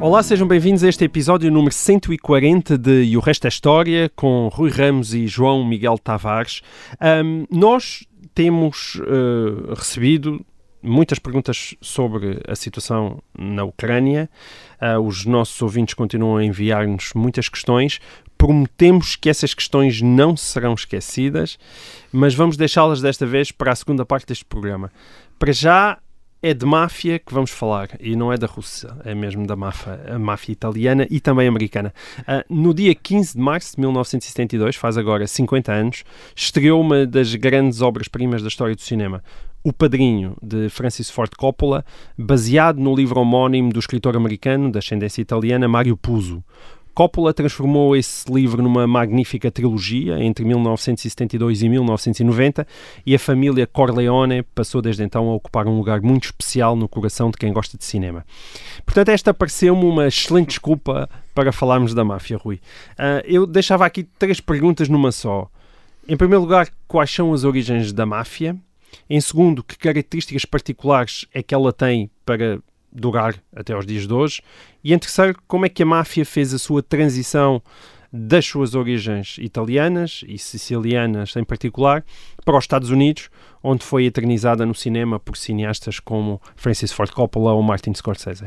[0.00, 4.46] Olá, sejam bem-vindos a este episódio número 140 de E o Resto é História, com
[4.46, 6.62] Rui Ramos e João Miguel Tavares.
[7.00, 10.40] Ahm, nós temos eh, recebido
[10.80, 14.30] muitas perguntas sobre a situação na Ucrânia.
[14.80, 18.00] Ah, os nossos ouvintes continuam a enviar-nos muitas questões.
[18.38, 21.58] Prometemos que essas questões não serão esquecidas,
[22.12, 24.92] mas vamos deixá-las desta vez para a segunda parte deste programa.
[25.40, 25.98] Para já,
[26.42, 30.18] é de máfia que vamos falar e não é da Rússia, é mesmo da máfia,
[30.18, 31.92] máfia italiana e também americana.
[32.26, 37.34] Ah, no dia 15 de março de 1972, faz agora 50 anos, estreou uma das
[37.34, 39.22] grandes obras-primas da história do cinema,
[39.64, 41.84] O Padrinho, de Francis Ford Coppola,
[42.16, 46.42] baseado no livro homónimo do escritor americano de ascendência italiana Mario Puzo.
[46.98, 52.66] Coppola transformou esse livro numa magnífica trilogia entre 1972 e 1990
[53.06, 57.30] e a família Corleone passou desde então a ocupar um lugar muito especial no coração
[57.30, 58.26] de quem gosta de cinema.
[58.84, 62.58] Portanto, esta pareceu-me uma excelente desculpa para falarmos da máfia, Rui.
[62.98, 65.48] Ah, eu deixava aqui três perguntas numa só.
[66.08, 68.56] Em primeiro lugar, quais são as origens da máfia?
[69.08, 72.58] Em segundo, que características particulares é que ela tem para
[72.92, 74.42] durar até aos dias de hoje?
[74.82, 77.62] E em terceiro, como é que a máfia fez a sua transição
[78.12, 82.04] das suas origens italianas e sicilianas em particular
[82.44, 83.28] para os Estados Unidos,
[83.62, 88.46] onde foi eternizada no cinema por cineastas como Francis Ford Coppola ou Martin Scorsese?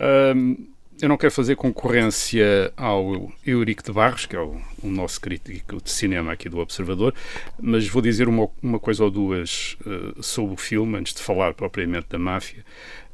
[0.00, 0.68] Hum,
[1.00, 5.82] eu não quero fazer concorrência ao Eurico de Barros, que é o, o nosso crítico
[5.82, 7.12] de cinema aqui do Observador,
[7.60, 11.54] mas vou dizer uma, uma coisa ou duas uh, sobre o filme, antes de falar
[11.54, 12.64] propriamente da máfia.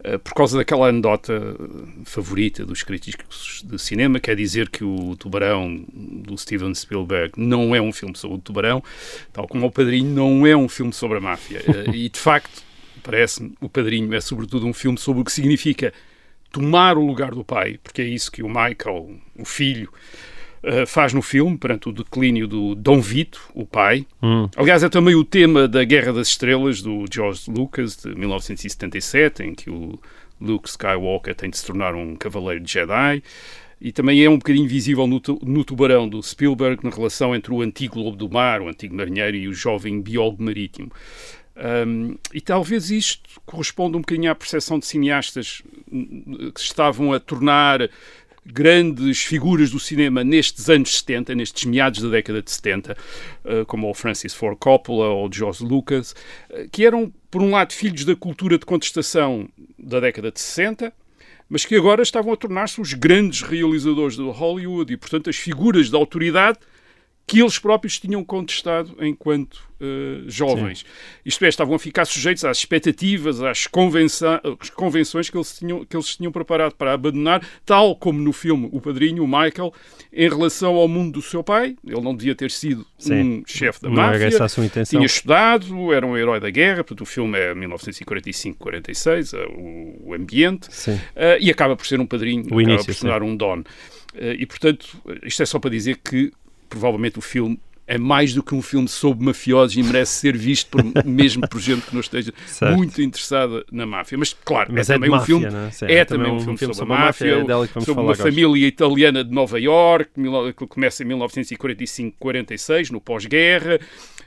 [0.01, 1.57] Uh, por causa daquela anedota
[2.05, 7.81] favorita dos críticos de cinema, quer dizer que o Tubarão do Steven Spielberg não é
[7.81, 8.83] um filme sobre o Tubarão,
[9.33, 11.63] tal como o Padrinho não é um filme sobre a máfia.
[11.67, 12.63] Uh, e de facto,
[13.03, 15.93] parece-me, o Padrinho é sobretudo um filme sobre o que significa
[16.53, 19.93] tomar o lugar do pai, porque é isso que o Michael, o filho,
[20.63, 24.07] uh, faz no filme, perante o declínio do Dom Vito, o pai.
[24.23, 24.49] Hum.
[24.57, 29.55] Aliás, é também o tema da Guerra das Estrelas, do George Lucas, de 1977, em
[29.55, 29.99] que o
[30.41, 33.23] Luke Skywalker tem de se tornar um cavaleiro de Jedi.
[33.81, 37.63] E também é um bocadinho visível no, no Tubarão do Spielberg, na relação entre o
[37.63, 40.91] antigo lobo do mar, o antigo marinheiro, e o jovem biólogo marítimo.
[41.87, 45.61] Um, e talvez isto corresponda um bocadinho à percepção de cineastas
[46.55, 47.91] que estavam a tornar
[48.53, 52.97] grandes figuras do cinema nestes anos 70, nestes meados da década de 70,
[53.45, 56.15] uh, como o Francis Ford Coppola ou o George Lucas,
[56.51, 59.49] uh, que eram, por um lado, filhos da cultura de contestação
[59.79, 60.93] da década de 60,
[61.49, 65.91] mas que agora estavam a tornar-se os grandes realizadores do Hollywood e, portanto, as figuras
[65.91, 66.59] da autoridade
[67.29, 70.79] que eles próprios tinham contestado enquanto uh, jovens.
[70.79, 70.87] Sim.
[71.27, 76.17] Isto é, estavam a ficar sujeitos às expectativas, às convenções que eles, tinham, que eles
[76.17, 79.75] tinham preparado para abandonar, tal como no filme O Padrinho, o Michael,
[80.11, 81.77] em relação ao mundo do seu pai.
[81.87, 83.41] Ele não devia ter sido Sim.
[83.41, 84.31] um chefe da Não máfia.
[84.89, 90.69] Tinha estudado, era um herói da guerra, portanto o filme é 1945-46, o, o, ambiente,
[90.69, 93.59] uh, e acaba por ser um padrinho, o acaba início, por tornar um don.
[94.15, 96.33] Uh, e, portanto, isto é só para dizer que
[96.69, 97.59] provavelmente o filme
[97.89, 101.59] é mais do que um filme sobre mafiosos e merece ser visto por, mesmo por
[101.59, 102.77] gente que não esteja certo.
[102.77, 104.19] muito interessada na máfia.
[104.19, 105.73] Mas, claro, Mas é, é também máfia, um filme?
[105.73, 108.21] Sim, é, é também um filme, filme sobre, a máfia, é sobre uma hoje.
[108.21, 110.11] família italiana de Nova York,
[110.55, 113.81] que começa em 1945-46, no pós-guerra.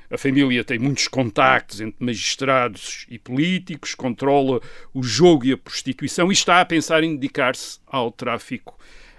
[0.09, 4.59] A família tem muitos contactos entre magistrados e políticos, controla
[4.91, 8.75] o jogo e a prostituição e está a pensar em dedicar-se ao tráfico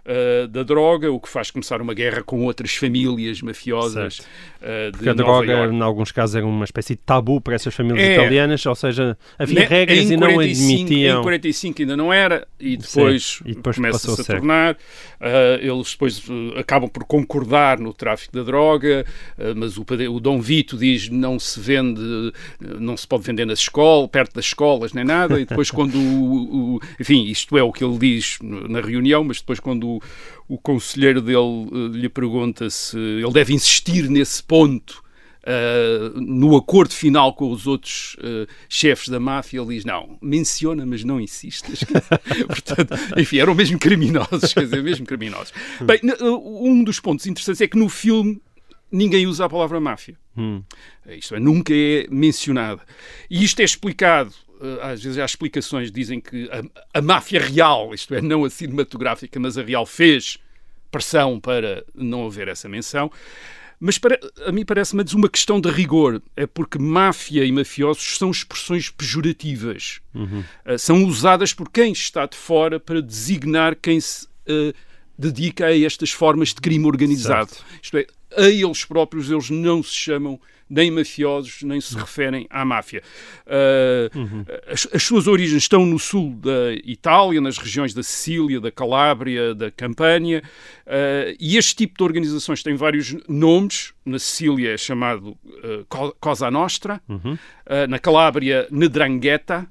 [0.07, 5.09] uh, da droga, o que faz começar uma guerra com outras famílias mafiosas uh, Porque
[5.09, 8.15] a Nova droga, em alguns casos, era uma espécie de tabu para essas famílias É.
[8.15, 11.21] italianas, ou seja, havia Ne- regras e não 45 admitiam.
[11.21, 14.77] Em 45 ainda não era, e depois, Sim, e depois começa-se a a tornar.
[15.21, 16.23] Ah, eles depois
[16.57, 19.05] acabam por concordar no tráfico da droga,
[19.57, 22.01] mas o, o Dom Vito diz não se vende,
[22.61, 26.77] não se pode vender nas escolas, perto das escolas, nem nada, e depois quando o,
[26.77, 30.59] o- enfim, isto é o que ele diz na reunião, mas depois quando o, o
[30.59, 35.03] conselheiro dele ah, lhe pergunta se ele deve insistir nesse ponto
[35.45, 40.87] Uh, no acordo final com os outros uh, chefes da máfia, ele diz: Não, menciona,
[40.87, 41.81] mas não insistas.
[42.47, 45.53] Portanto, enfim, eram mesmo criminosos, quer dizer, mesmo criminosos.
[45.81, 48.41] Bem, n- uh, um dos pontos interessantes é que no filme
[48.93, 50.17] ninguém usa a palavra máfia.
[50.37, 50.63] Hum.
[51.09, 52.83] Isto é, nunca é mencionada.
[53.29, 54.42] E isto é explicado, eh,
[54.83, 59.39] às vezes há explicações, dizem que a, a máfia real, isto é, não a cinematográfica,
[59.41, 60.39] mas a real, fez
[60.91, 63.11] pressão para não haver essa menção.
[63.85, 64.17] Mas para,
[64.47, 66.23] a mim parece-me uma questão de rigor.
[66.37, 70.01] É porque máfia e mafiosos são expressões pejorativas.
[70.15, 70.45] Uhum.
[70.65, 74.73] Uh, são usadas por quem está de fora para designar quem se uh,
[75.19, 77.51] dedica a estas formas de crime organizado.
[77.51, 77.65] Certo.
[77.83, 78.07] Isto é,
[78.37, 80.41] a eles próprios, eles não se chamam
[80.71, 83.03] nem mafiosos, nem se referem à máfia.
[83.47, 84.45] Uh, Uhum.
[84.67, 89.55] as, as suas origens estão no sul da Itália, nas regiões da Sicília, da Calábria,
[89.55, 90.43] da Campânia,
[90.87, 93.93] uh, e este tipo de organizações tem vários nomes.
[94.05, 97.35] Na Sicília é chamado uh, Co- Cosa Nostra, Uhum.
[97.35, 99.67] uh, na Calábria, Nedrangheta,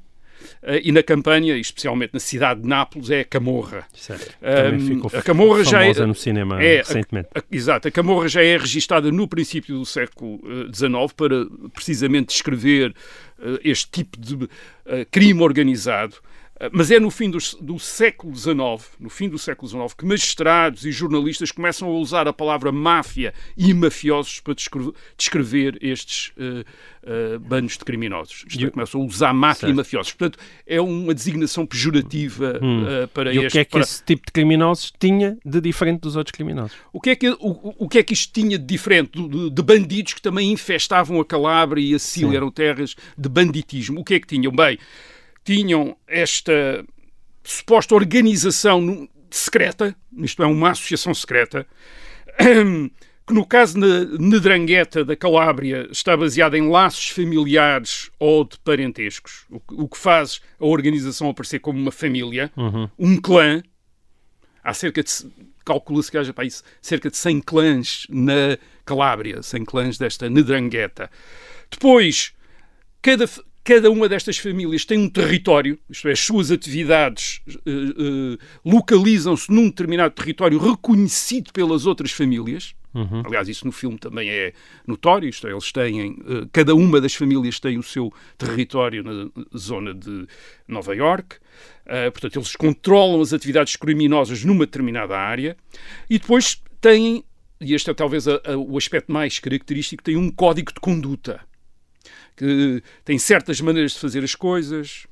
[0.84, 3.86] e na Campânia, especialmente na cidade de Nápoles, é a Camorra.
[3.94, 4.36] Certo.
[4.76, 7.30] Um, ficou a Camorra já é- no cinema é, a- recentemente.
[7.36, 10.40] a- exato, a Camorra já é registada no princípio do século
[10.74, 12.94] XIX para precisamente descrever
[13.42, 14.48] eh, este tipo de
[14.86, 16.16] eh, crime organizado.
[16.62, 18.56] Eh, Mas é no fim do, do século XIX,
[19.00, 23.34] no fim do século XIX, que magistrados e jornalistas começam a usar a palavra máfia
[23.58, 26.64] e mafiosos para descrever, descrever estes eh,
[27.04, 28.46] eh, bandos de criminosos.
[28.48, 29.74] Isto E é, começam a usar máfia Certo.
[29.74, 30.12] e mafiosos.
[30.14, 30.38] Portanto,
[30.68, 33.34] é uma designação pejorativa eh, para Hum.
[33.34, 33.52] E o este.
[33.54, 36.78] que é que para- esse tipo de criminosos tinha de diferente dos outros criminosos?
[36.94, 39.62] O que, é que, o, o que é que isto tinha de diferente de, de
[39.64, 44.00] bandidos que também infestavam a Calábria e a Sicília, eram terras de banditismo?
[44.02, 44.52] O que é que tinham?
[44.52, 44.78] Bem,
[45.44, 46.86] tinham esta
[47.44, 51.66] suposta organização secreta, isto é, uma associação secreta,
[53.28, 59.46] que no caso na Nedrangheta da Calábria está baseada em laços familiares ou de parentescos,
[59.50, 62.52] o, que- faz a organização aparecer como uma família,
[62.98, 63.62] um clã,
[64.64, 65.12] há cerca de
[65.64, 71.10] calcula-se que haja para isso cerca de 100 clãs na Calábria, 100 clãs desta Nedrangheta.
[71.70, 72.34] Depois,
[73.02, 73.26] cada,
[73.64, 79.52] cada uma destas famílias tem um território, isto é, as suas atividades eh, eh, localizam-se
[79.52, 82.74] num determinado território reconhecido pelas outras famílias.
[83.26, 84.52] Aliás, isso no filme também é
[84.86, 89.30] notório, isto é, eles têm, eh, cada uma das famílias tem o seu território na
[89.58, 90.26] zona de
[90.68, 91.38] Nova York.
[91.86, 95.58] Uh, portanto, eles controlam as atividades criminosas numa determinada área
[96.10, 97.24] e depois têm,
[97.60, 101.42] e este é talvez a- a- o aspecto mais característico, têm um código de conduta
[102.42, 105.06] que tem certas maneiras de fazer as coisas.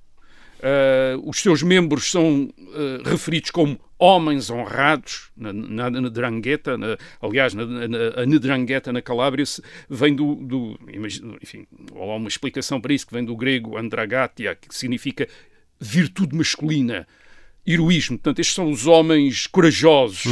[0.59, 6.97] Uh, os seus membros são uh, referidos como homens honrados na, na, na Drangheta, na-
[7.21, 9.45] aliás, na, na, a Nedrangheta na Calábria
[9.89, 10.77] vem do, do
[11.41, 11.65] enfim,
[11.95, 15.29] há uma explicação para isso que vem do grego andragatia, que significa
[15.79, 17.07] virtude masculina,
[17.65, 18.17] heroísmo.
[18.17, 20.25] Portanto, estes são os homens corajosos,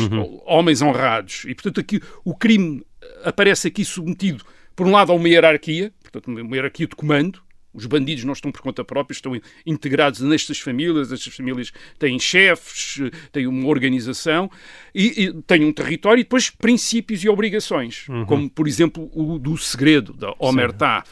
[0.45, 1.45] homens honrados.
[1.47, 2.83] E, portanto, aqui o crime
[3.23, 4.43] aparece aqui submetido,
[4.75, 7.41] por um lado, a uma hierarquia, portanto, uma hierarquia de comando.
[7.73, 11.11] Os bandidos não estão por conta própria, estão integrados nestas famílias.
[11.11, 12.99] Estas famílias têm chefes,
[13.31, 14.49] têm uma organização
[14.95, 19.55] e, e têm um território e depois princípios e obrigações, como, por exemplo, o do
[19.57, 21.03] segredo, da omertá.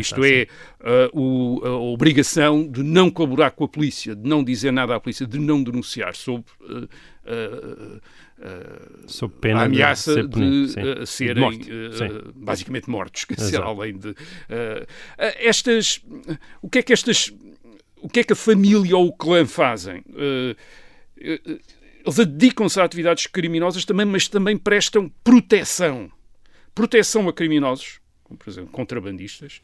[0.00, 0.46] Isto é,
[1.12, 5.00] uh, o- a obrigação de não colaborar com a polícia, de não dizer nada à
[5.00, 6.88] polícia, de não denunciar sob uh,
[7.24, 8.00] uh,
[9.40, 12.32] pena a ameaça de, uh, De serem morte, sim.
[12.34, 14.14] basicamente mortos, quer dizer, além de
[15.18, 16.00] estas,
[16.60, 17.32] o que é que estas,
[18.00, 20.04] o que é que a família ou o clã fazem?
[21.16, 26.10] Eles dedicam-se a atividades criminosas também, mas também prestam proteção.
[26.74, 29.60] Proteção a criminosos, como por exemplo contrabandistas,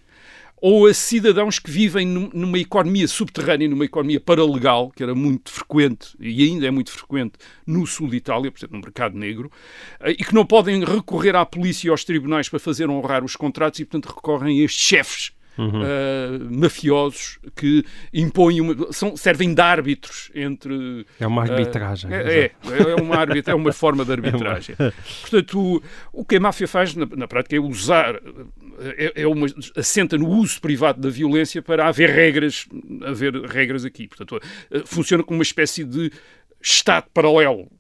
[0.61, 5.51] ou a cidadãos que vivem num- numa economia subterrânea, numa economia paralegal, que era muito
[5.51, 7.35] frequente e ainda é muito frequente
[7.67, 9.51] no sul de Itália, por exemplo, no mercado negro,
[10.01, 13.37] eh, e que não podem recorrer à polícia e aos tribunais para fazer honrar os
[13.37, 19.61] contratos e, portanto, recorrem a estes chefes eh, mafiosos que impõem uma, são, servem de
[19.61, 22.13] árbitros entre É uma arbitragem.
[22.13, 22.53] é, é,
[22.91, 24.77] é uma, arbitra- é uma forma de arbitragem.
[25.21, 25.83] Portanto, o,
[26.21, 28.15] o que a máfia faz na, na prática é usar,
[28.97, 29.47] é, é uma,
[29.77, 32.67] assenta no uso privado da violência para haver regras,
[33.05, 34.07] haver regras aqui.
[34.09, 36.11] Portanto, eh, funciona como uma espécie de
[36.61, 37.71] Estado paralelo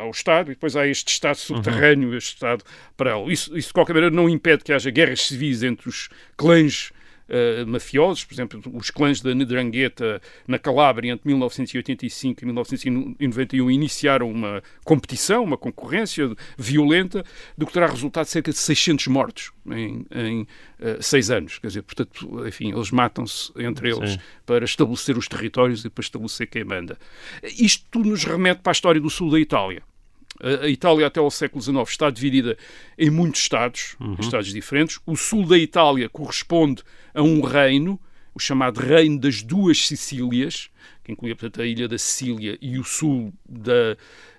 [0.00, 2.64] ao Estado e depois há este Estado subterrâneo, este Estado
[2.96, 3.30] paralelo.
[3.30, 6.90] Isso, isso, de qualquer maneira, não impede que haja guerras civis entre os clãs
[7.28, 14.30] eh, mafiosos, por exemplo, os clãs da Nedrangheta na Calábria entre 1985 e 1991 iniciaram
[14.30, 17.24] uma competição, uma concorrência violenta,
[17.56, 20.46] do que terá resultado cerca de 600 mortos em, em
[20.78, 21.58] eh, seis anos.
[21.58, 24.18] Quer dizer, portanto, enfim, eles matam-se entre eles Sim.
[24.44, 26.98] para estabelecer os territórios e para estabelecer quem manda.
[27.42, 29.82] Isto tudo nos remete para a história do sul da Itália.
[30.42, 32.56] A Itália até ao século XIX está dividida
[32.98, 34.16] em muitos estados, uhum.
[34.18, 34.98] estados diferentes.
[35.06, 36.82] O sul da Itália corresponde
[37.14, 38.00] a um reino,
[38.34, 40.70] o chamado Reino das Duas Sicílias,
[41.04, 43.96] que inclui portanto, a ilha da Sicília e o sul da,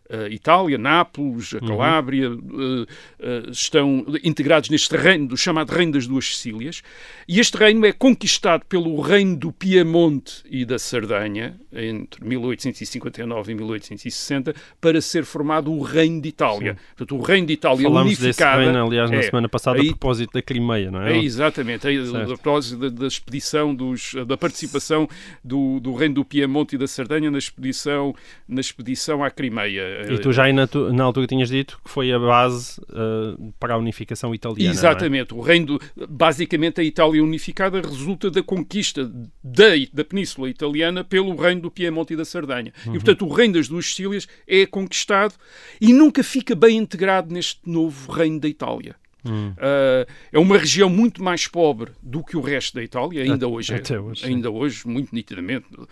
[0.09, 1.67] a Itália, Nápoles, a uhum.
[1.67, 2.37] Calábria, uhum.
[2.37, 6.81] uh, uh, estão integrados neste reino, do chamado Reino das Duas Sicílias,
[7.27, 13.55] e este reino é conquistado pelo Reino do Piemonte e da Sardanha, entre 1859 e
[13.55, 16.73] 1860, para ser formado o Reino de Itália.
[16.73, 16.79] Sim.
[16.95, 18.57] Portanto, o Reino de Itália Falámos unificada...
[18.57, 21.17] desse reino, aliás, na é, semana passada, aí, a propósito da Crimeia, não é?
[21.17, 25.07] é exatamente, a, propósito da, da, expedição, dos, da participação
[25.43, 28.13] do, do Reino do Piemonte e da Sardanha na expedição,
[28.47, 29.94] na expedição à Crimeia.
[30.13, 33.77] E tu já na, na, altura tinhas dito que foi a base uh, para a
[33.77, 34.71] unificação italiana.
[34.71, 34.73] É?
[34.73, 35.33] Exatamente.
[35.33, 35.35] É?
[35.35, 39.05] O reino, basicamente, a Itália unificada resulta da conquista
[39.43, 42.73] da, da Península Italiana pelo reino do Piemonte e da Sardanha.
[42.85, 42.95] Uhum.
[42.95, 45.33] E, portanto, o reino das duas Sicílias é conquistado
[45.79, 48.95] e nunca fica bem integrado neste novo reino da Itália.
[49.25, 49.49] Hum.
[49.51, 53.73] Uh, é uma região muito mais pobre do que o resto da Itália, ainda hoje,
[53.73, 55.87] é, hoje ainda hoje, muito nitidamente, uh,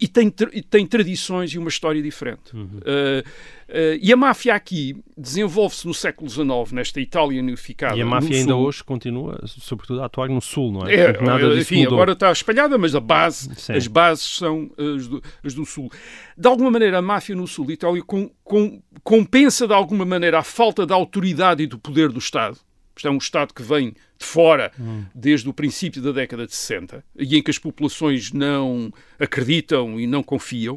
[0.00, 2.54] e, tem, e tem tradições e uma história diferente.
[2.54, 2.78] Uhum.
[2.78, 3.58] Uh,
[4.00, 7.96] e a máfia aqui desenvolve-se no século XIX, nesta Itália unificada.
[7.96, 8.62] E a máfia ainda sul.
[8.62, 10.94] hoje continua, sobretudo, a atuar no Sul, não é?
[10.94, 11.94] é Nada enfim, mudou.
[11.94, 15.90] agora está espalhada, mas a base, as bases são as do, as do, Sul.
[16.36, 20.38] De alguma maneira, a máfia no Sul da Itália com, com, compensa de alguma maneira
[20.38, 22.56] a falta da autoridade e do poder do Estado
[22.98, 25.04] isto é um Estado que vem de fora hum.
[25.14, 30.06] desde o princípio da década de 60 e em que as populações não acreditam e
[30.06, 30.74] não confiam.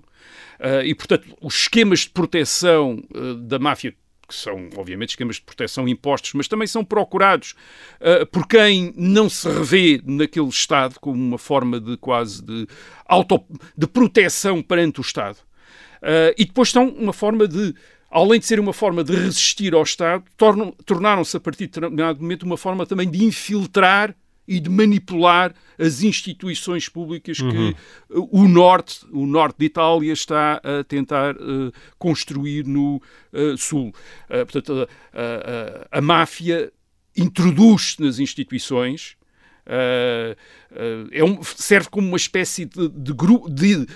[0.60, 3.96] Uh, e, portanto, os esquemas de proteção uh, da máfia
[4.28, 7.54] que são, obviamente, esquemas de proteção impostos, mas também são procurados
[8.00, 12.66] uh, por quem não se revê naquele Estado como uma forma de quase de,
[13.06, 13.44] auto,
[13.78, 15.38] de proteção perante o Estado.
[16.02, 17.76] Uh, e depois são uma forma de
[18.12, 20.24] além de ser uma forma de resistir ao Estado,
[20.86, 24.14] tornaram-se a partir de determinado momento uma forma também de infiltrar
[24.48, 27.44] e de manipular as instituições públicas que
[28.10, 28.28] uhum.
[28.32, 33.02] o norte, o norte de Itália está a tentar uh, construir no
[33.32, 33.94] uh, sul.
[34.26, 34.90] Uh, portanto,
[35.90, 36.72] a, máfia
[37.16, 39.16] introduz-se nas instituições,
[41.12, 43.88] é um, serve como uma espécie de, de, de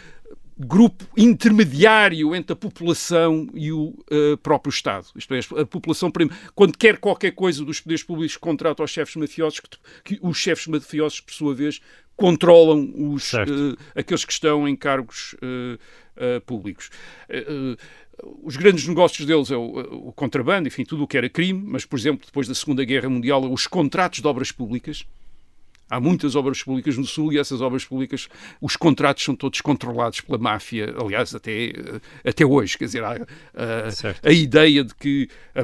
[0.57, 5.07] grupo intermediário entre a população e o uh, próprio Estado.
[5.15, 6.11] Isto é, a população,
[6.53, 9.69] quando quer qualquer coisa dos poderes públicos, contrata os chefes mafiosos, que,
[10.03, 11.81] que os chefes mafiosos, por sua vez,
[12.15, 16.89] controlam os, uh, aqueles que estão em cargos uh, públicos.
[18.41, 21.83] os grandes negócios deles é o, o, contrabando, enfim, tudo o que era crime, mas,
[21.83, 25.05] por exemplo, depois da Segunda Guerra Mundial, os contratos de obras públicas,
[25.89, 28.27] Há muitas obras públicas no Sul e essas obras públicas,
[28.59, 31.73] os contratos são todos controlados pela máfia, aliás, até,
[32.25, 32.75] até hoje.
[32.75, 35.29] Quer dizer, há, a, a ideia de que.
[35.53, 35.63] A,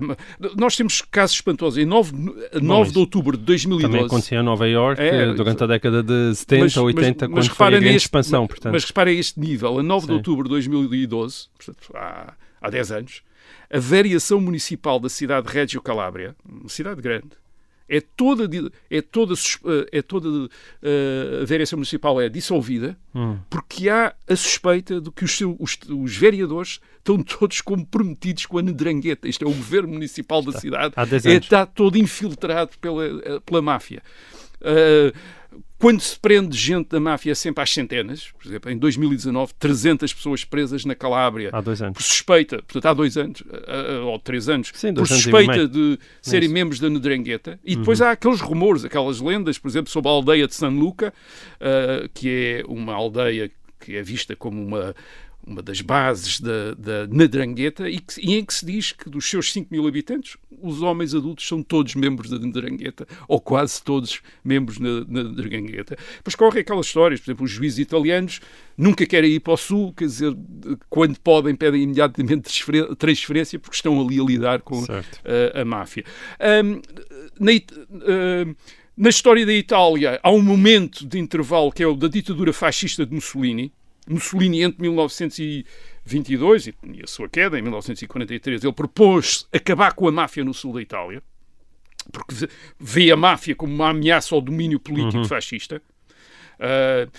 [0.56, 1.80] nós temos casos espantosos.
[1.80, 2.14] Em 9,
[2.62, 3.92] 9 de outubro de 2012.
[3.92, 7.56] Também acontecia em Nova Iorque é, durante a década de 70 mas, 80, mas, quando
[7.56, 8.46] foi a grande neste, expansão.
[8.46, 8.74] Portanto.
[8.74, 9.80] Mas repara este nível.
[9.80, 10.08] A 9 Sim.
[10.08, 13.24] de outubro de 2012, portanto, há, há 10 anos,
[13.72, 17.41] a variação municipal da cidade de Reggio Calabria, uma cidade grande,
[17.92, 18.50] é toda,
[18.90, 20.50] é toda, eh, é toda uh,
[21.42, 23.38] a vereação municipal é dissolvida hum.
[23.50, 28.60] porque há a suspeita de que os, seu, os, os, vereadores estão todos comprometidos com
[28.60, 29.28] a nedrangueta.
[29.28, 30.94] Isto é o governo municipal da cidade.
[30.96, 34.02] É, está todo infiltrado pela, eh, pela máfia.
[34.62, 35.18] Uh,
[35.78, 40.46] quando se prende gente da máfia sempre às centenas, por exemplo, em 2019, 300 pessoas
[40.46, 41.98] presas na Calábria há dois anos.
[41.98, 43.44] por suspeita, portanto há dois anos,
[44.06, 46.54] ou três anos, Sim, por suspeita de serem Isso.
[46.54, 47.60] membros da Nedrangueta.
[47.66, 48.06] E depois uhum.
[48.06, 51.12] há aqueles rumores, aquelas lendas, por exemplo, sobre a aldeia de San Luca,
[51.56, 53.50] uh, que é uma aldeia
[53.80, 54.96] que é vista como uma,
[55.46, 59.52] uma das bases da, da e, que, e, em que se diz que dos seus
[59.52, 64.78] 5 mil habitantes, os homens adultos são todos membros da Nadrangueta, ou quase todos membros
[64.78, 65.98] da Nadrangueta.
[66.18, 68.40] Depois correm aquelas histórias, por exemplo, os juízes italianos
[68.78, 70.36] nunca querem ir para o Sul, quer dizer,
[70.90, 72.64] quando podem, pedem imediatamente
[72.98, 76.04] transferência, porque estão ali a lidar com a, a máfia.
[76.64, 76.82] Um,
[77.40, 78.56] na, uh,
[78.96, 83.06] na história da Itália, há um momento de intervalo que é o da ditadura fascista
[83.06, 83.72] de Mussolini,
[84.08, 90.44] Mussolini, entre 1922 e a sua queda, em 1943, ele propôs acabar com a máfia
[90.44, 91.22] no sul da Itália,
[92.12, 92.48] porque
[92.80, 95.26] vê a máfia como uma ameaça ao domínio político uhum.
[95.26, 95.82] fascista.
[96.60, 97.10] Uh,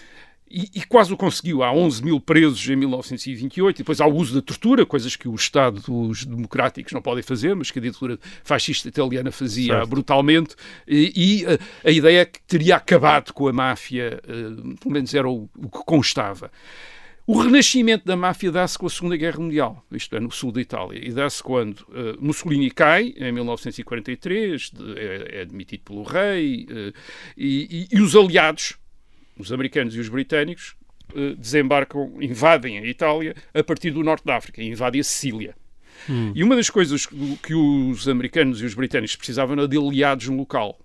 [0.53, 1.63] e, e, quase o conseguiu.
[1.63, 5.29] Há 11 mil presos em 1928, e depois há o uso da tortura, coisas que
[5.29, 9.89] os Estados democráticos não podem fazer, mas que a ditadura fascista italiana fazia certo.
[9.89, 10.55] brutalmente,
[10.87, 15.15] e, e a, a, ideia é que teria acabado com a máfia, uh, pelo menos
[15.15, 16.51] era o, o que constava.
[17.25, 20.61] O renascimento da máfia dá-se com a Segunda Guerra Mundial, isto é, no sul da
[20.61, 26.67] Itália, e dá-se quando uh, Mussolini cai, em 1943, de, é, é, admitido pelo rei,
[26.69, 26.93] uh,
[27.37, 28.77] e, e, e, os aliados,
[29.43, 30.75] os americanos e os britânicos,
[31.15, 35.55] uh, desembarcam, invadem a Itália a partir do norte da África, invadem a Sicília.
[36.09, 36.33] Hum.
[36.35, 40.37] E uma das coisas que os americanos e os britânicos precisavam era de aliados no
[40.37, 40.79] local.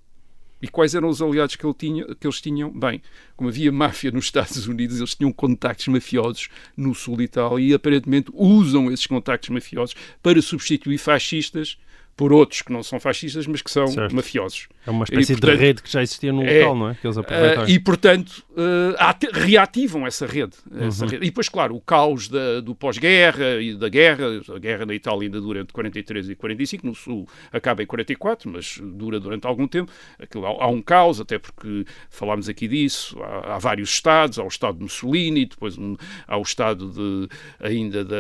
[0.62, 2.72] E quais eram os aliados que, ele tinha, que eles tinham?
[2.72, 3.02] Bem,
[3.36, 7.74] como havia máfia nos Estados Unidos, eles tinham contactos mafiosos no sul de Itália e
[7.74, 11.78] aparentemente usam esses contactos mafiosos para substituir fascistas
[12.18, 14.16] por outros que não são fascistas, mas que são certo.
[14.16, 14.68] mafiosos.
[14.88, 16.96] É uma espécie e, portanto, de rede que já existia no é, local, não é?
[16.96, 17.22] Que eles Uh,
[17.68, 18.96] e, portanto, uh,
[19.34, 21.12] reativam essa rede, essa uhum.
[21.12, 24.96] rede, E depois, claro, o caos da, do pós-guerra e da guerra, a guerra na
[24.96, 29.46] Itália ainda dura entre 43 e 45, no Sul acaba em 44, mas dura durante
[29.46, 29.92] algum tempo.
[30.20, 34.44] Aquilo, há, há, um caos, até porque falámos aqui disso, há, há vários estados, há
[34.44, 35.96] o estado de Mussolini, depois um,
[36.28, 37.28] há o estado de,
[37.60, 38.16] ainda da,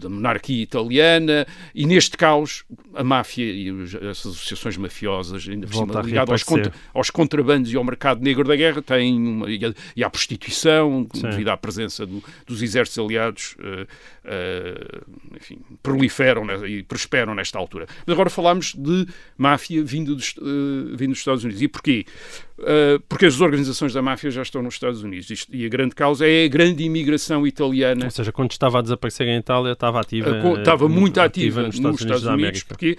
[0.00, 3.70] da monarquia italiana, e neste caos a máfia e
[4.08, 8.44] as associações mafiosas, ainda por cima ligado aos, contra, aos, contrabandos e ao mercado negro
[8.44, 11.22] da guerra, têm uma, e, a, e à prostituição, Sim.
[11.22, 17.58] devido à presença do, dos exércitos aliados, uh, uh, enfim, proliferam né, e prosperam nesta
[17.58, 17.86] altura.
[18.06, 21.62] Mas agora falámos de máfia vindo dos, uh, vindo dos Estados Unidos.
[21.62, 22.06] E porquê?
[22.56, 26.26] Uh, porque as organizações da máfia já estão nos Estados Unidos e a grande causa
[26.26, 28.04] é a grande imigração italiana.
[28.04, 30.30] Ou seja, quando estava a desaparecer em Itália, estava ativa.
[30.30, 32.96] Uh, estava muito ativa, ativa nos Estados, nos Estados Unidos, Unidos porque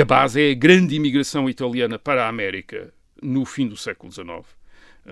[0.00, 2.92] a base é a grande imigração italiana para a América
[3.22, 4.26] no fim do século XIX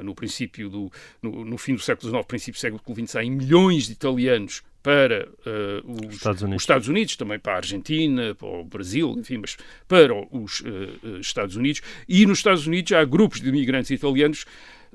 [0.02, 0.92] no princípio do
[1.22, 5.28] no, no, fim do século XIX, princípio do século XX, há milhões de italianos para
[5.28, 9.56] uh, os, Estados os, Estados Unidos, também para a Argentina, para o Brasil, enfim, mas
[9.88, 11.82] para os uh, Estados Unidos.
[12.08, 14.46] E nos Estados Unidos há grupos de imigrantes italianos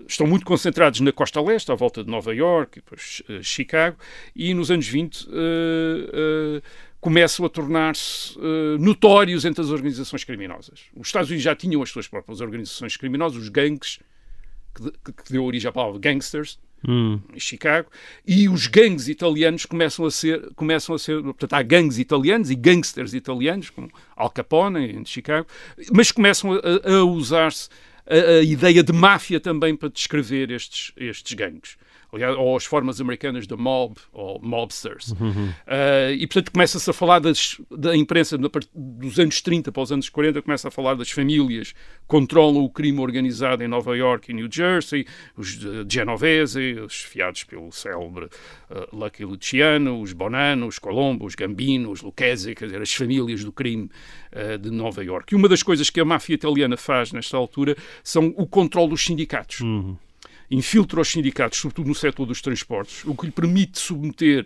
[0.07, 3.97] estão muito concentrados na costa leste, à volta de Nova York, depois uh, Chicago,
[4.33, 5.27] e nos anos 20
[7.01, 10.83] começam a tornar-se uh, notórios entre as organizações criminosas.
[10.95, 13.99] Os Estados Unidos já tinham as suas próprias organizações criminosas, os gangues,
[14.73, 16.57] que, que deu origem à palavra gangsters,
[16.87, 17.19] hum.
[17.33, 17.89] em Chicago,
[18.25, 22.55] e os gangues italianos começam a ser, começam a ser, portanto, há gangues italianos e
[22.55, 25.47] gangsters italianos, como Al Capone, em Chicago,
[25.93, 27.69] mas começam a, a usar-se
[28.07, 31.77] a, a, ideia de máfia também para descrever estes, estes gangues
[32.11, 35.11] ou as formas americanas de mob, ou mobsters.
[35.11, 35.49] Uhum.
[35.49, 40.09] Uh, e, portanto, começa-se a falar das, da imprensa dos anos 30 para os anos
[40.09, 44.33] 40, começa a falar das famílias que controlam o crime organizado em Nova York e
[44.33, 45.05] New Jersey,
[45.37, 45.57] os
[45.89, 52.01] Genovese, os fiados pelo célebre uh, Lucky Luciano, os Bonanno, os Colombo, os Gambino, os
[52.01, 53.89] Lucchese, quer dizer, as famílias do crime
[54.33, 55.33] uh, de Nova York.
[55.33, 59.05] E uma das coisas que a máfia italiana faz nesta altura são o controle dos
[59.05, 59.61] sindicatos.
[59.61, 59.95] Uhum
[60.51, 64.45] infiltra os sindicatos, sobretudo no setor dos transportes, o que lhe permite submeter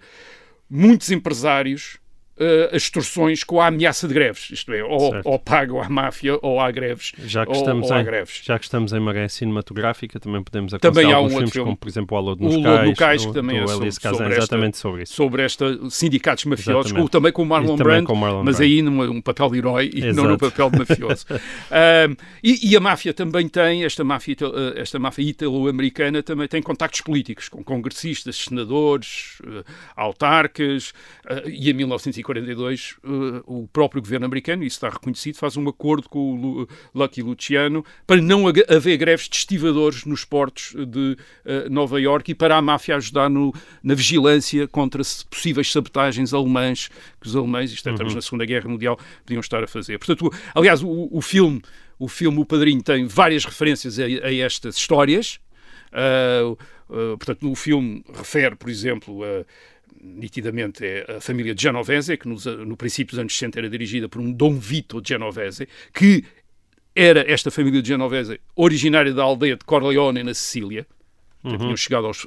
[0.70, 1.98] muitos empresários
[2.38, 4.50] uh, as extorsões com a ameaça de greves.
[4.52, 7.14] Isto é, ou, ou pagam à máfia ou há greves.
[7.26, 8.42] Já que, ou, estamos ou em, greves.
[8.44, 11.78] Já que estamos em maré cinematográfica, também podemos aconselhar também há um filmes, filme, como
[11.78, 15.14] por exemplo O Alô nos Cais, Cais que também é sobre, sobre exatamente sobre isso.
[15.14, 19.50] Sobre esta sindicatos mafiosos, ou também com o Marlon Brando, mas aí num um papel
[19.50, 20.16] de herói e Exato.
[20.16, 21.26] não no papel de mafioso.
[21.30, 26.62] um, e, e, a máfia também tem, esta máfia, eh, esta máfia italo-americana também tem
[26.62, 29.64] contactos políticos com congressistas, senadores, uh,
[29.96, 30.94] autarcas,
[31.46, 31.74] e em
[32.34, 36.70] 1942 uh, o próprio governo americano, isso está reconhecido, faz um acordo com o Lu
[36.94, 42.36] Lucky Luciano para não haver greves de estivadores nos portos de uh, Nova York e
[42.36, 46.90] para a máfia ajudar no, na vigilância contra possíveis sabotagens alemãs
[47.22, 48.18] que os alemães, isto é, estamos uhum.
[48.18, 49.98] na Segunda Guerra Mundial, podiam estar a fazer.
[50.00, 51.62] Portanto, aliás, o, o filme
[51.98, 55.40] o filme O Padrinho tem várias referências a, a estas histórias.
[55.92, 56.52] Uh,
[56.90, 59.46] uh, portanto, o filme refere, por exemplo, a
[60.06, 64.22] nitidamente é a família Genovese, que nos, no princípio dos anos 60 era dirigida por
[64.22, 66.24] um Dom Vito Genovese, que
[66.96, 70.88] era esta família de Genovese originária da aldeia de Corleone, na Sicília,
[71.44, 71.58] uhum.
[71.58, 72.26] tinham chegado aos,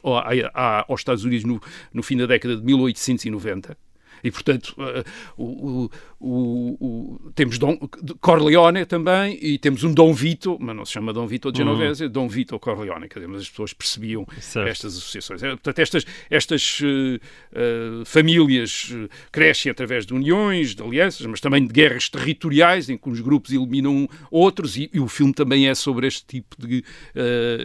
[0.88, 1.62] aos Estados Unidos no,
[1.92, 3.76] no fim da década de 1890
[4.22, 5.04] e, portanto, uh,
[5.36, 7.76] o, o, o, temos Dom
[8.20, 12.04] Corleone também e temos um Dom Vito, mas não se chama Dom Vito de Genovese,
[12.04, 12.10] uhum.
[12.10, 14.68] Dom Vito Corleone, quer dizer, mas as pessoas percebiam certo.
[14.68, 15.42] estas associações.
[15.42, 18.92] É, portanto, estas, estas uh, uh, famílias
[19.30, 23.52] crescem através de uniões, de alianças, mas também de guerras territoriais, em que os grupos
[23.52, 26.84] eliminam outros, e, e o filme também é sobre este tipo de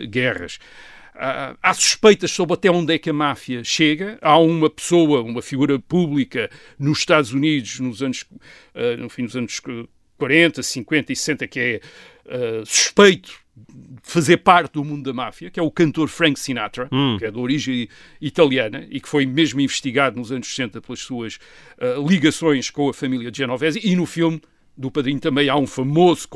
[0.07, 0.59] guerras.
[1.15, 4.17] Uh, há suspeitas sobre até onde é que a máfia chega.
[4.21, 6.49] Há uma pessoa, uma figura pública
[6.79, 8.23] nos Estados Unidos, nos anos,
[8.75, 9.61] uh, no fim dos anos
[10.17, 11.81] 40, 50 e 60, que é
[12.25, 13.43] uh, suspeito
[14.01, 17.17] fazer parte do mundo da máfia, que é o cantor Frank Sinatra, Hum.
[17.19, 17.87] que é de origem
[18.19, 21.37] italiana e que foi mesmo investigado nos anos 60 pelas suas
[21.79, 24.41] ah, ligações com a família Genovese e no filme
[24.75, 26.27] do Padrinho também há um famoso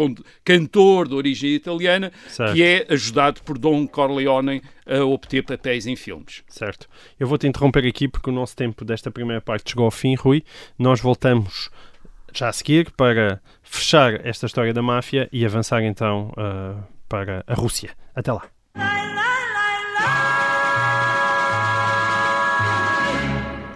[0.44, 2.54] cantor de origem italiana Certo.
[2.54, 6.44] que é ajudado por Don Corleone a obter papéis em filmes.
[6.48, 6.88] Certo.
[7.20, 10.44] Eu vou-te interromper aqui porque o nosso tempo desta primeira parte chegou ao fim, Rui.
[10.78, 11.70] Nós voltamos
[12.34, 17.54] já a seguir para fechar esta história da máfia e avançar então ah, para a
[17.54, 17.92] Rússia.
[18.16, 19.37] Até lá.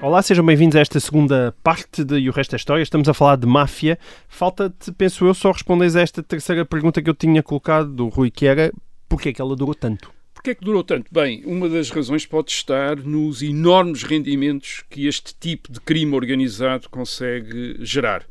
[0.01, 2.81] Olá, sejam bem-vindos a esta segunda parte de E o Resto da História.
[2.81, 3.99] Estamos a falar de máfia.
[4.27, 8.31] Falta-te, penso eu, só responderes a esta terceira pergunta que eu tinha colocado do Rui,
[8.31, 8.71] que era
[9.07, 10.11] porquê é que ela durou tanto?
[10.33, 11.05] Porquê é que durou tanto?
[11.11, 16.89] Bem, uma das razões pode estar nos enormes rendimentos que este tipo de crime organizado
[16.89, 18.25] consegue gerar.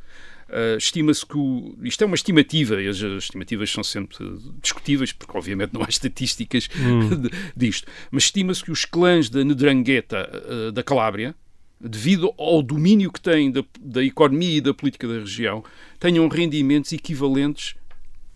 [0.48, 4.16] Ah, Estima-se que o, isto é uma estimativa, e as as estimativas são sempre
[4.60, 10.28] discutíveis, porque obviamente não há estatísticas de- disto, mas estima-se que os clãs da Nedrangheta
[10.68, 11.32] ah, da Calábria,
[11.80, 15.64] devido ao domínio que têm da, da economia e da política da região,
[15.98, 17.74] tenham rendimentos equivalentes,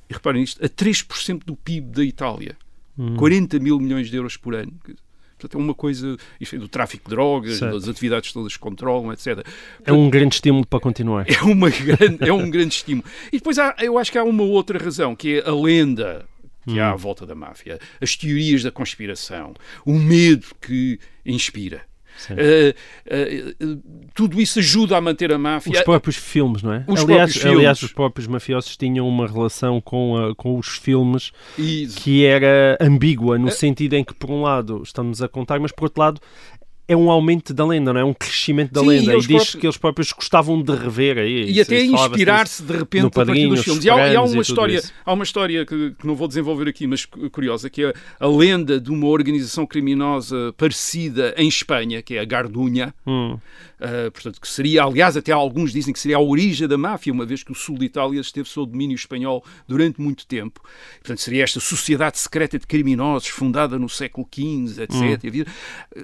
[0.08, 2.56] e reparem isto, a 3% do PIB da Itália.
[3.16, 4.72] 40 mil milhões de euros por ano.
[5.36, 7.74] Portanto, é uma coisa, é do tráfico de drogas, Certo.
[7.74, 9.44] das atividades todas que controlam, etc.
[9.84, 11.26] É um grande estímulo para continuar.
[11.28, 13.06] É, uma grande, é um grande estímulo.
[13.32, 16.24] E depois há, eu acho que há uma outra razão, que é a lenda
[16.66, 19.54] que há à volta da máfia, as teorias da conspiração,
[19.84, 21.82] o medo que inspira.
[22.30, 22.74] Eh,
[23.06, 23.54] eh,
[24.14, 25.72] tudo isso ajuda a manter a máfia.
[25.72, 26.84] Os próprios filmes, não é?
[26.86, 27.58] Os aliás, próprios filmes.
[27.58, 32.78] aliás, os próprios mafiosos tinham uma relação com, a- com os filmes E- que era
[32.80, 36.20] ambígua, no sentido em que, por um lado, estamos a contar, mas por outro lado,
[36.86, 38.02] é um aumento da lenda, não é?
[38.02, 39.12] É um crescimento da Sim, lenda.
[39.12, 41.50] e E diz próprios- que eles próprios gostavam de rever aí.
[41.50, 43.84] e até inspirar-se de repente a partir dos os filmes.
[43.84, 46.28] E há, e há e uma tudo história, há uma história que, que não vou
[46.28, 51.48] desenvolver aqui, mas cu- curiosa, que é a lenda de uma organização criminosa parecida em
[51.48, 52.94] Espanha, que é a Gardunha.
[53.06, 53.38] Hum,
[53.84, 57.26] Uh, portanto, que seria, aliás, até alguns dizem que seria a origem da máfia, uma
[57.26, 60.62] vez que o sul de Itália esteve sob domínio espanhol durante muito tempo.
[61.00, 65.24] Portanto, seria esta sociedade secreta de criminosos fundada no século XV, etc.
[65.26, 65.46] Havia-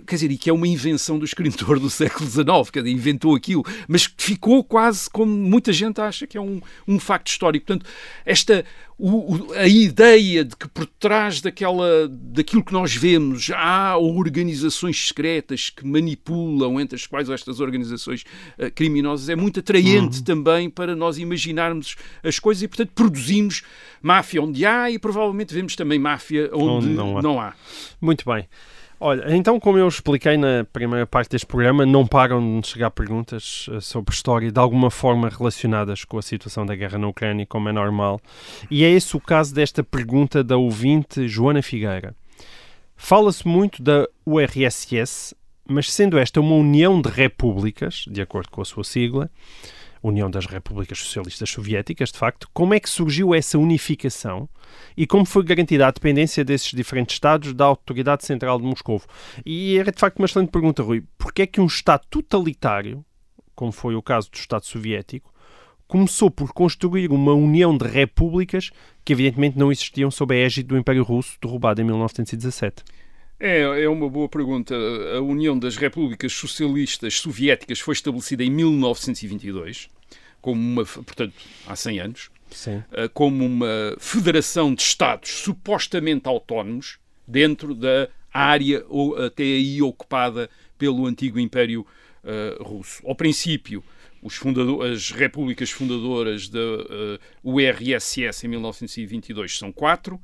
[0.06, 3.64] Quer dizer, e que é uma invenção do escritor do século XIX, dizer, inventou aquilo,
[3.88, 7.66] mas que ficou quase como muita gente acha que é um, um facto histórico.
[7.66, 7.88] Portanto,
[8.26, 8.64] esta.
[9.02, 15.70] O- a ideia de que por trás daquela, daquilo que nós vemos há organizações secretas
[15.70, 18.24] que manipulam, entre as quais estas organizações
[18.58, 23.62] eh, criminosas, é muito atraente também para nós imaginarmos as coisas e, portanto, produzimos
[24.02, 27.22] máfia onde há e provavelmente vemos também máfia onde, Onde não há.
[27.22, 27.54] não há.
[28.00, 28.46] muito bem.
[29.02, 33.66] Olha, então, como eu expliquei na primeira parte deste programa, não param de chegar perguntas
[33.72, 37.70] eh, sobre história de alguma forma relacionadas com a situação da guerra na Ucrânia, como
[37.70, 38.20] é normal.
[38.70, 42.14] E é esse o caso desta pergunta da ouvinte Joana Figueira.
[42.94, 45.34] Fala-se muito da URSS,
[45.66, 49.30] mas sendo esta uma união de repúblicas, de acordo com a sua sigla,
[50.02, 54.48] União das Repúblicas Socialistas Soviéticas, de facto, como é que surgiu essa unificação
[54.96, 59.06] e como foi garantida a dependência desses diferentes Estados da Autoridade Central de Moscovo?
[59.44, 61.04] E era de facto uma excelente pergunta, Rui.
[61.18, 63.04] Porquê é que um Estado totalitário,
[63.54, 65.32] como foi o caso do Estado Soviético,
[65.86, 68.70] começou por construir uma união de repúblicas
[69.04, 72.84] que evidentemente não existiam sob a égide do Império Russo, derrubado em 1917?
[73.40, 74.74] É, é uma boa pergunta.
[75.16, 79.88] A União das Repúblicas Socialistas Soviéticas foi estabelecida em 1922,
[80.42, 81.32] como uma, portanto,
[81.66, 82.82] há 100 anos, Sim.
[82.92, 90.50] eh, como uma federação de Estados supostamente autónomos dentro da área ou até aí ocupada
[90.76, 91.86] pelo antigo Império
[92.22, 93.02] eh, Russo.
[93.06, 93.82] Ao princípio,
[94.92, 100.20] as repúblicas fundadoras da eh, URSS em 1922 são quatro.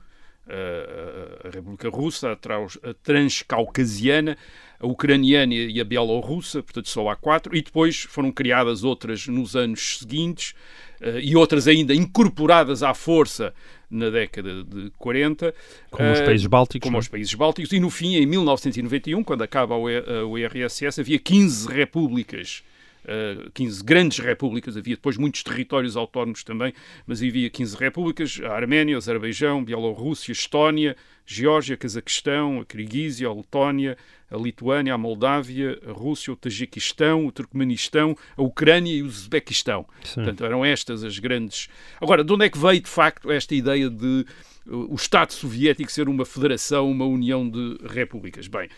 [0.48, 4.36] A República Russa, a, Transcaucasiana,
[4.78, 9.56] a Ucraniana e a Bielorrussa, portanto só há quatro, e depois foram criadas outras nos
[9.56, 10.54] anos seguintes
[11.00, 13.52] eh, e outras ainda incorporadas à força
[13.90, 15.54] na década de 40.
[15.90, 16.86] Como os eh, países bálticos.
[16.86, 17.00] como é?
[17.00, 22.62] os países bálticos, e no fim, em 1991, quando acaba a URSS, havia 15 repúblicas,
[23.06, 26.72] eh, 15 grandes repúblicas, havia depois muitos territórios autónomos também,
[27.06, 33.96] mas havia 15 repúblicas, a Arménia, Azerbaijão, Bielorrússia, Estónia, Geórgia, Cazaquistão, a Kirguísia, a Letónia,
[34.30, 39.86] a Lituânia, a Moldávia, a Rússia, o Tajiquistão, o Turcomenistão, a Ucrânia e o Uzbequistão.
[40.02, 40.14] Sim.
[40.14, 41.68] Portanto, eram estas as grandes.
[42.00, 44.26] Agora, de onde é que veio de facto esta ideia de
[44.66, 48.48] uh, o Estado soviético ser uma federação, uma união de repúblicas?
[48.48, 48.68] Bem,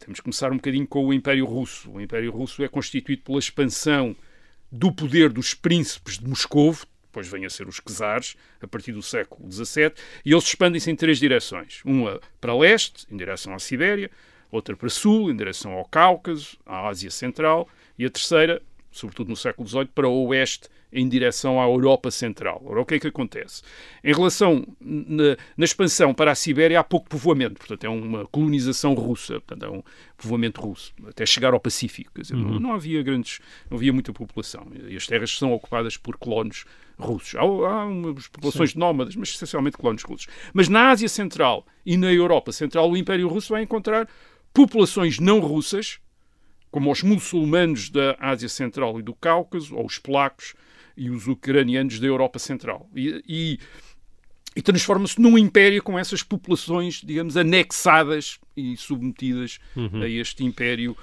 [0.00, 1.90] temos que começar um bocadinho com o Império Russo.
[1.90, 4.16] O Império Russo é constituído pela expansão
[4.70, 9.02] do poder dos príncipes de Moscovo, depois vêm a ser os czares, a partir do
[9.02, 9.92] século XVII,
[10.24, 11.82] e eles expandem-se em três direções.
[11.84, 14.10] Uma para leste, em direção à Sibéria,
[14.50, 19.36] outra para sul, em direção ao Cáucaso, à Ásia Central, e a terceira, sobretudo no
[19.36, 22.60] século XVIII, para o oeste, em direção à Europa Central.
[22.64, 23.62] Ora, o que é que acontece?
[24.04, 28.94] Em relação na, na, expansão para a Sibéria, há pouco povoamento, portanto, é uma colonização
[28.94, 29.82] russa, portanto, é um
[30.16, 32.12] povoamento russo, até chegar ao Pacífico.
[32.14, 32.52] Quer dizer, uhum.
[32.52, 34.66] não, não, havia grandes, não havia muita população.
[34.86, 36.64] E as terras são ocupadas por colonos
[36.98, 37.34] russos.
[37.34, 38.78] Há, há umas populações Sim.
[38.78, 40.26] nómadas, mas essencialmente colonos russos.
[40.52, 44.06] Mas na Ásia Central e na Europa Central, o Império Russo vai encontrar
[44.52, 45.98] populações não russas,
[46.70, 50.54] como os muçulmanos da Ásia Central e do Cáucaso, ou os polacos
[51.02, 52.88] e os ucranianos da Europa Central.
[52.94, 53.58] E, e,
[54.54, 60.00] e transforma-se num império com essas populações, digamos, anexadas e submetidas uhum.
[60.00, 60.96] a este império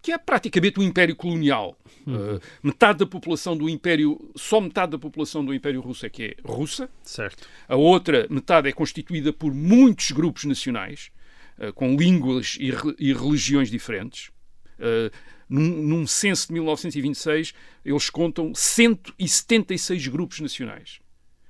[0.00, 1.76] que é praticamente um império colonial.
[2.06, 2.36] Uhum.
[2.36, 6.22] Uh, metade da população do império, só metade da população do império russo é que
[6.22, 6.88] é russa.
[7.02, 7.46] Certo.
[7.68, 11.10] A outra metade é constituída por muitos grupos nacionais,
[11.58, 14.30] uh, com línguas e, e religiões diferentes.
[14.78, 15.10] Uh,
[15.48, 21.00] num, num censo de 1926, eles contam 176 grupos nacionais.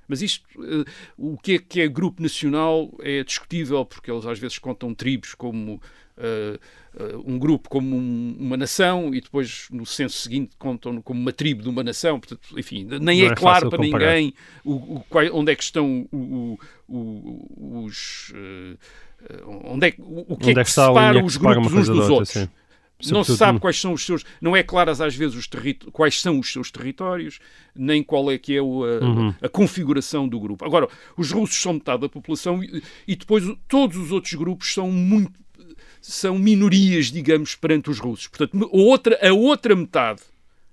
[0.07, 0.85] Mas isto, uh,
[1.17, 5.33] o que é que é grupo nacional é discutível, porque eles às vezes contam tribos
[5.33, 6.59] como uh,
[7.03, 11.33] uh, um grupo como um, uma nação e depois no censo seguinte contam como uma
[11.33, 12.19] tribo de uma nação.
[12.19, 14.13] Portanto, enfim, nem é, é, claro para comparar.
[14.13, 14.33] ninguém
[14.63, 18.31] o, o, onde é que estão o, os.
[19.63, 22.29] onde é, o, que onde é que, separa os grupos uns dos outros.
[22.29, 22.49] Sim
[23.11, 25.49] não se sabe quais são os seus, não é claras às vezes os
[25.91, 27.39] quais são os seus territórios,
[27.75, 29.33] nem qual é que é o, a, uhum.
[29.41, 30.65] a, configuração do grupo.
[30.65, 30.87] Agora,
[31.17, 35.33] os russos são metade da população e, e depois todos os outros grupos são muito
[36.01, 38.27] são minorias, digamos, perante os russos.
[38.27, 40.21] Portanto, a outra, a outra metade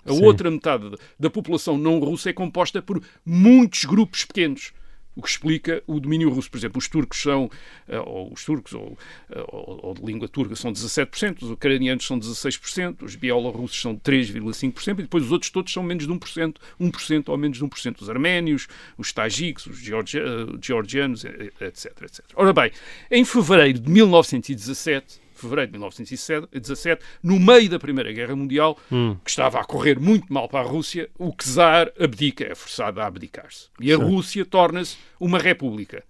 [0.05, 0.25] a Sim.
[0.25, 4.73] outra metade da população não russa é composta por muitos grupos pequenos
[5.15, 6.51] o que explica o domínio russo.
[6.51, 7.51] Por exemplo, os turcos são,
[7.89, 8.97] eh, ou os turcos, ou,
[9.31, 13.97] eh, ou, ou de língua turca, são 17%, os ucranianos são 16%, os bielorrussos são
[13.97, 18.01] 3,5%, e depois os outros todos são menos de 1%, 1% ou menos de 1%.
[18.01, 20.23] Os arménios, os tajiques, os eh,
[20.61, 22.21] georgianos, etc, etc.
[22.35, 22.71] Ora bem,
[23.11, 29.17] em fevereiro de 1917, fevereiro de 1917, no meio da Primeira Guerra Mundial, hum.
[29.25, 33.07] que estava a correr muito mal para a Rússia, o czar abdica, é forçado a
[33.07, 33.69] abdicar-se.
[33.81, 34.05] E a Sim.
[34.05, 36.05] Rússia torna-se uma república.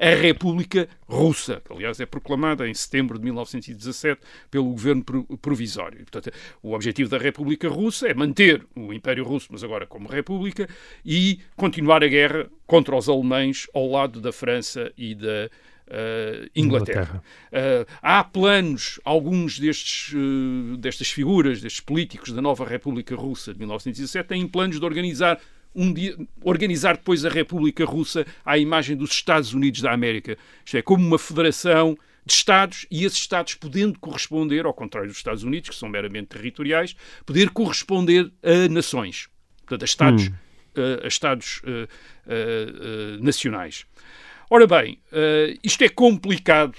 [0.00, 4.18] A República Russa, que aliás é proclamada em setembro de 1917
[4.50, 5.04] pelo governo
[5.42, 5.98] provisório.
[5.98, 10.66] Portanto, o objetivo da República Russa é manter o Império Russo, mas agora como República,
[11.04, 15.50] e continuar a guerra contra os alemães ao lado da França e da
[15.90, 17.20] Uh, Inglaterra.
[17.50, 17.82] Inglaterra.
[17.82, 23.58] Uh, há planos, alguns destes, uh, destas figuras, destes políticos da nova República Russa de
[23.58, 25.40] 1917, têm planos de organizar
[25.74, 30.38] um dia, organizar depois a República Russa à imagem dos Estados Unidos da América.
[30.64, 35.18] Isto é, como uma federação de Estados e esses Estados podendo corresponder, ao contrário dos
[35.18, 36.94] Estados Unidos, que são meramente territoriais,
[37.26, 39.28] poder corresponder a nações,
[39.66, 40.32] portanto, a Estados, hum.
[41.02, 41.62] a Estados
[43.20, 43.86] nacionais.
[44.52, 46.76] Ora bem, uh, isto é complicado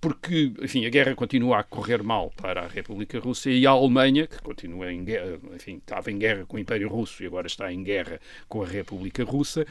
[0.00, 4.26] porque, enfim, a guerra continua a correr mal para a República Russa e a Alemanha,
[4.26, 7.72] que continua em guerra, enfim, estava em guerra com o Império Russo e agora está
[7.72, 9.64] em guerra com a República Russa,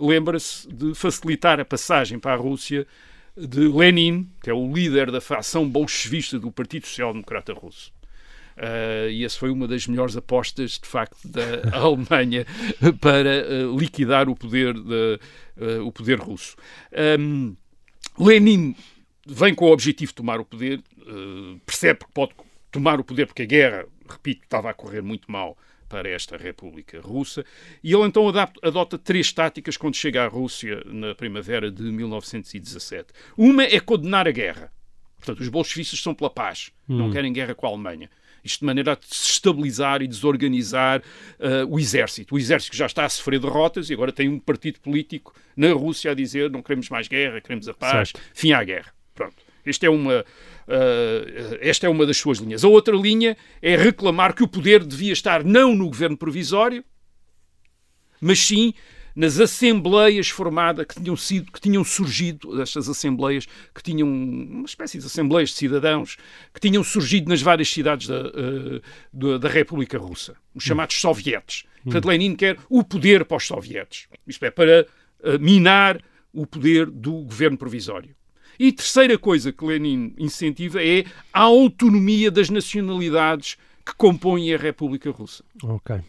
[0.00, 2.86] lembra-se de facilitar a passagem para a Rússia
[3.36, 7.92] de Lenin, que é o líder da facção bolchevista do Partido Social Democrata Russo.
[8.56, 11.42] Uh, e essa foi uma das melhores apostas, de facto, da
[11.76, 12.46] Alemanha
[13.00, 15.18] para uh, liquidar o poder, de,
[15.56, 16.56] uh, o poder russo.
[17.18, 17.56] Um,
[18.18, 18.76] Lenin
[19.26, 20.80] vem com o objetivo de tomar o poder,
[21.66, 22.32] percebe que pode
[22.70, 25.56] tomar o poder porque a guerra, repito, estava a correr muito mal
[25.88, 27.44] para esta República Russa,
[27.82, 33.12] e ele então adapta, adota três táticas quando chega à Rússia na primavera de 1917.
[33.36, 34.72] Uma é condenar a guerra.
[35.16, 36.98] Portanto, os bolchevistas são pela paz, hum.
[36.98, 38.10] não querem guerra com a Alemanha.
[38.44, 42.34] Isto de maneira a desestabilizar e desorganizar uh, o exército.
[42.34, 46.10] O exército já está a sofrer derrotas e agora tem um partido político na Rússia
[46.10, 48.20] a dizer não queremos mais guerra, queremos a paz, certo.
[48.34, 48.92] fim à guerra.
[49.14, 49.36] Pronto.
[49.64, 52.64] Esta é, uma, uh, esta é uma das suas linhas.
[52.64, 56.84] A outra linha é reclamar que o poder devia estar não no governo provisório,
[58.20, 58.74] mas sim
[59.14, 64.98] nas assembleias formadas que tinham sido, que tinham surgido, estas assembleias que tinham uma espécie
[64.98, 66.16] de assembleias de cidadãos
[66.52, 71.64] que tinham surgido nas várias cidades da, uh, da, da, República Russa, os chamados sovietes.
[71.84, 74.08] Portanto, Lenin quer o poder para os sovietes.
[74.26, 74.86] Isto é, para
[75.20, 76.00] uh, minar
[76.32, 78.14] o poder do governo provisório.
[78.58, 85.10] E terceira coisa que Lenin incentiva é a autonomia das nacionalidades que compõem a República
[85.10, 85.44] Russa.
[85.62, 86.00] Ok.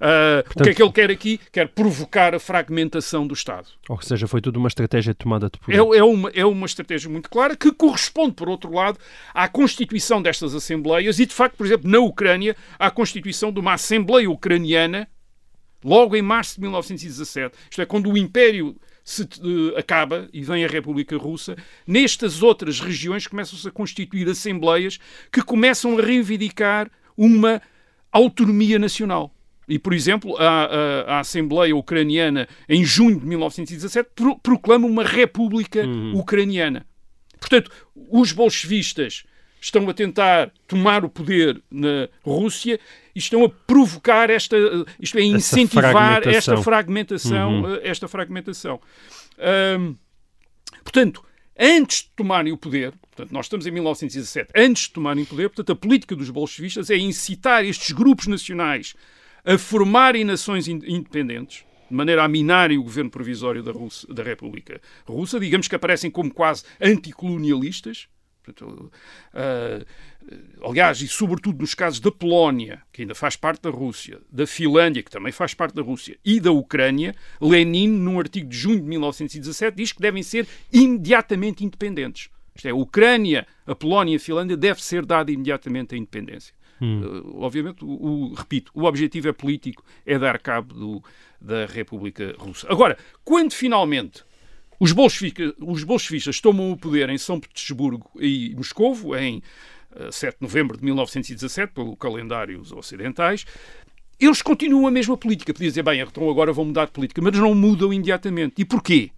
[0.00, 1.38] Uh, o que é que ele quer aqui?
[1.52, 3.68] Quer provocar a fragmentação do Estado.
[3.88, 5.74] Ou seja, foi tudo uma estratégia de tomada de poder.
[5.74, 8.98] É, é, uma, é uma estratégia muito clara que corresponde, por outro lado,
[9.34, 13.74] à constituição destas assembleias e, de facto, por exemplo, na Ucrânia, à constituição de uma
[13.74, 15.06] Assembleia Ucraniana
[15.84, 17.54] logo em março de 1917.
[17.70, 22.80] Isto é, quando o Império se uh, acaba e vem a República Russa, nestas outras
[22.80, 24.98] regiões começam-se a constituir assembleias
[25.32, 27.60] que começam a reivindicar uma
[28.12, 29.34] autonomia nacional.
[29.70, 35.04] E, por exemplo, a, a, a, Assembleia Ucraniana, em junho de 1917, pro, proclama uma
[35.04, 36.18] República uhum.
[36.18, 36.84] Ucraniana.
[37.38, 39.22] Portanto, os bolchevistas
[39.60, 42.80] estão a tentar tomar o poder na Rússia
[43.14, 44.56] e estão a provocar esta,
[44.98, 46.32] isto é, incentivar fragmentação.
[46.32, 47.74] esta fragmentação, uhum.
[47.76, 48.80] Eh, esta fragmentação.
[50.82, 51.24] Portanto,
[51.56, 55.48] antes de tomarem o poder, portanto, nós estamos em 1917, antes de tomarem o poder,
[55.48, 58.94] portanto, a política dos bolchevistas é incitar estes grupos nacionais
[59.44, 63.72] a formarem nações independentes, de maneira a minarem o governo provisório da,
[64.08, 68.08] da República Russa, digamos que aparecem como quase anticolonialistas.
[68.42, 68.90] Portanto,
[69.34, 74.46] uh, aliás, e sobretudo nos casos da Polónia, que ainda faz parte da Rússia, da
[74.46, 78.80] Finlândia, que também faz parte da Rússia, e da Ucrânia, Lenin, num artigo de junho
[78.80, 82.30] de 1917, diz que devem ser imediatamente independentes.
[82.54, 86.54] Isto é, a Ucrânia, a Polónia e a Finlândia deve ser dada imediatamente a independência.
[86.80, 87.02] Hum.
[87.02, 91.04] Uh, obviamente, o, o, repito, o objetivo é político, é dar cabo do,
[91.40, 92.66] da República Russa.
[92.70, 94.24] Agora, quando finalmente
[94.78, 99.42] os bolchevistas, os bolchevistas tomam o poder em São Petersburgo e Moscovo, em
[99.92, 103.44] uh, 7 de novembro de 1917, pelo calendário ocidentais,
[104.18, 105.52] eles continuam a mesma política.
[105.52, 108.54] Podia dizer, bem, então agora vão mudar de política, mas não mudam imediatamente.
[108.58, 109.10] E porquê?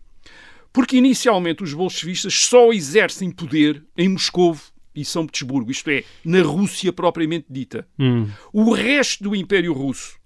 [0.73, 6.43] Porque inicialmente os bolchevistas só exercem poder em Moscovo e São Petersburgo, isto é, na
[6.43, 7.87] Rússia propriamente dita.
[7.99, 8.29] Hum.
[8.53, 10.21] O resto do Império Russo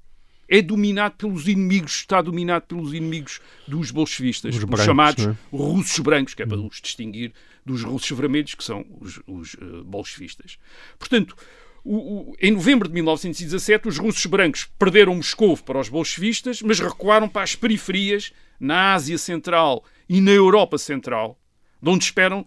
[0.48, 5.36] é dominado pelos inimigos, está dominado pelos inimigos dos bolchevistas, os, brancos, chamados é?
[5.50, 6.68] russos brancos, que é para hum.
[6.70, 7.32] os distinguir
[7.64, 10.58] dos russos vermelhos, que são os, os uh, bolchevistas.
[10.98, 11.36] Portanto,
[11.84, 16.80] o, o, em novembro de 1917, os russos brancos perderam Moscou para os bolchevistas, mas
[16.80, 21.38] recuaram para as periferias, na Ásia Central e na Europa Central,
[21.80, 22.46] de onde esperam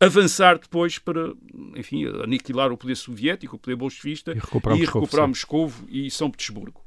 [0.00, 1.32] avançar depois para,
[1.76, 6.10] enfim, aniquilar o poder soviético, o poder bolchevista e recuperar, e Moscovo, recuperar Moscovo e
[6.10, 6.84] São Petersburgo.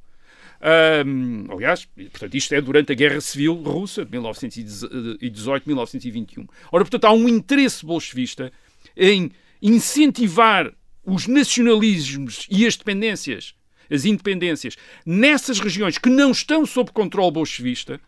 [1.06, 6.48] Um, aliás, portanto, isto é durante a Guerra Civil Russa de 1918-1921.
[6.72, 8.52] Ora, portanto, há um interesse bolchevista
[8.96, 10.74] em incentivar
[11.06, 13.54] os nacionalismos e as dependências,
[13.90, 18.02] as independências, nessas regiões que não estão sob controle bolchevista,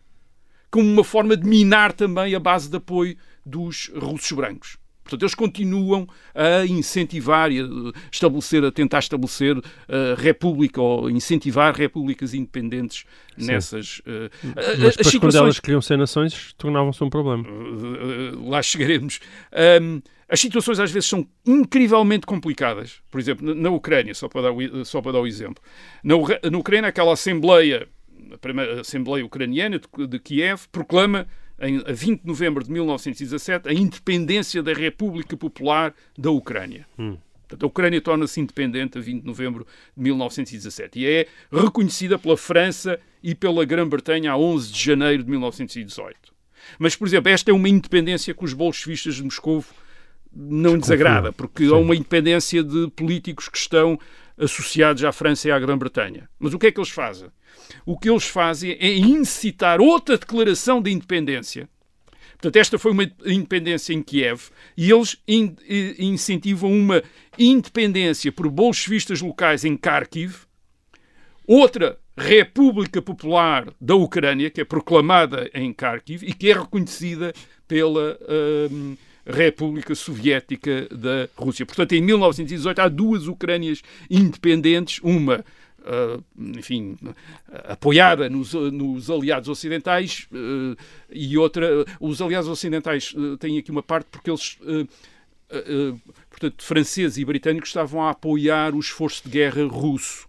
[0.70, 4.76] como uma forma de minar também a base de apoio dos russos brancos.
[5.10, 7.64] Portanto, eles continuam a incentivar e a
[8.12, 9.62] estabelecer, a tentar estabelecer uh,
[10.16, 13.04] república ou incentivar repúblicas independentes
[13.36, 13.46] Sim.
[13.46, 13.98] nessas.
[14.00, 14.30] Uh,
[14.78, 17.44] Mas depois, quando elas queriam ser nações, tornavam-se um problema.
[17.48, 19.18] Uh, lá chegaremos.
[19.82, 23.00] Um, as situações às vezes são incrivelmente complicadas.
[23.10, 25.62] Por exemplo, na, Ucrânia, só para dar o, só para dar o exemplo.
[26.04, 26.14] Na,
[26.48, 27.88] na Ucrânia, aquela Assembleia,
[28.32, 31.26] a primeira Assembleia Ucraniana de, de Kiev, proclama
[31.60, 36.86] em, a 20 de novembro de 1917, a independência da República Popular da Ucrânia.
[36.98, 37.16] Hum.
[37.40, 42.36] Portanto, a Ucrânia torna-se independente a 20 de novembro de 1917 e é reconhecida pela
[42.36, 46.16] França e pela Grã-Bretanha a 11 de janeiro de 1918.
[46.78, 49.64] Mas, por exemplo, esta é uma independência que os bolchevistas de Moscou
[50.32, 51.72] não desagrada, porque Sim.
[51.72, 53.98] há uma independência de políticos que estão
[54.40, 56.28] associados à França e à Grã-Bretanha.
[56.38, 57.28] Mas o que é que eles fazem?
[57.84, 61.68] O que eles fazem é incitar outra declaração de independência.
[62.32, 65.54] Portanto, esta foi uma independência em Kiev e eles in,
[65.98, 67.02] incentivam uma
[67.38, 70.46] independência por bolchevistas locais em Kharkiv,
[71.46, 77.34] outra República Popular da Ucrânia, que é proclamada em Kharkiv e que é reconhecida
[77.68, 81.66] pela uh, República Soviética da Rússia.
[81.66, 85.44] Portanto, em 1918 há duas Ucrânias independentes, uma
[85.80, 86.22] Uh,
[86.58, 86.94] enfim,
[87.64, 90.76] apoiada nos, nos aliados ocidentais uh,
[91.10, 94.58] e outra, os aliados ocidentais uh, têm aqui uma parte porque eles,
[96.28, 100.28] portanto, franceses e britânicos estavam a apoiar o esforço de guerra russo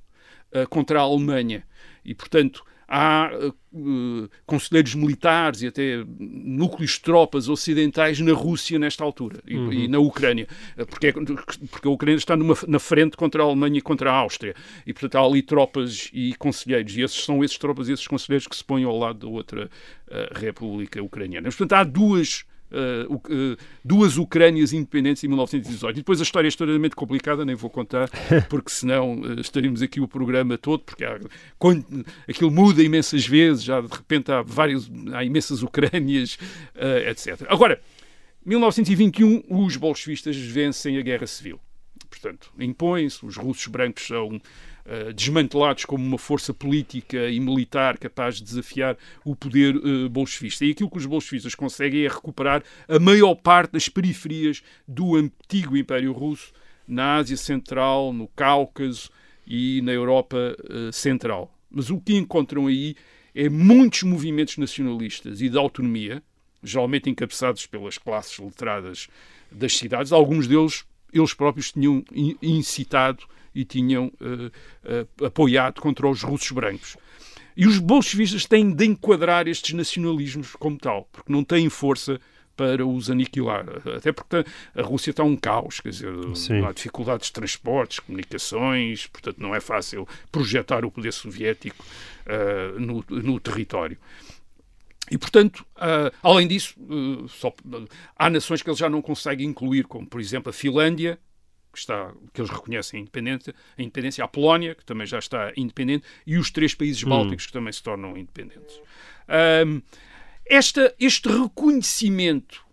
[0.70, 1.66] contra a Alemanha
[2.06, 2.64] e, portanto,
[2.94, 3.32] há
[3.74, 9.72] uh, conselheiros militares e até núcleos de tropas ocidentais na Rússia nesta altura e, uhum.
[9.72, 10.46] e na Ucrânia,
[10.90, 14.16] porque, é, porque a Ucrânia está numa, na frente contra a Alemanha e contra a
[14.16, 14.54] Áustria
[14.86, 18.46] e, portanto, há ali tropas e conselheiros e esses são esses tropas e esses conselheiros
[18.46, 21.48] que se põem ao lado da outra uh, República Ucraniana.
[21.48, 25.98] Portanto, há duas uh, uh, duas Ucrânias independentes em 1918.
[25.98, 28.10] E depois a história é extremamente complicada, nem vou contar,
[28.50, 31.20] porque senão uh, estaríamos aqui o programa todo, porque há,
[31.58, 36.38] quando, aquilo muda imensas vezes, já de repente há, vários, há imensas Ucrânias,
[37.08, 37.46] etc.
[37.48, 37.80] Agora,
[38.46, 41.60] 1921, os bolchevistas vencem a Guerra Civil.
[42.10, 44.42] Portanto, impõem-se, os russos brancos são
[44.92, 50.66] uh, desmantelados como uma força política e militar capaz de desafiar o poder uh, bolchevista.
[50.66, 55.78] E aquilo que os bolchevistas conseguem é recuperar a maior parte das periferias do antigo
[55.78, 56.52] Império Russo
[56.88, 59.10] na Ásia Central, no Cáucaso
[59.48, 61.54] e na Europa uh, Central.
[61.70, 62.96] Mas o que encontram aí
[63.34, 66.22] é muitos movimentos nacionalistas e de autonomia,
[66.62, 69.08] geralmente encabeçados pelas classes letradas
[69.50, 72.04] das cidades, alguns deles eles próprios tinham
[72.42, 76.98] incitado e tinham uh, uh, apoiado contra os russos brancos.
[77.56, 82.20] E os bolchevistas têm de enquadrar estes nacionalismos como tal, porque não têm força
[82.56, 83.66] para os aniquilar.
[83.96, 84.46] Até porque
[84.76, 86.64] a Rússia está um caos, quer dizer, Sim.
[86.64, 91.84] há dificuldades de transportes, comunicações, portanto não é fácil projetar o poder soviético
[92.28, 93.98] uh, no, no território.
[95.10, 97.54] E, portanto, uh, além disso, uh, só,
[98.16, 101.20] há nações que eles já não conseguem incluir, como, por exemplo, a Finlândia,
[101.72, 105.52] que, está, que eles reconhecem a independência, a independência, a Polónia, que também já está
[105.56, 107.10] independente, e os três países hum.
[107.10, 108.80] bálticos, que também se tornam independentes.
[109.66, 109.82] Um,
[110.46, 112.66] esta, este reconhecimento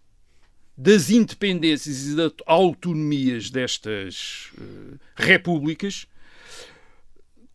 [0.77, 6.07] das independências e das autonomias destas uh, repúblicas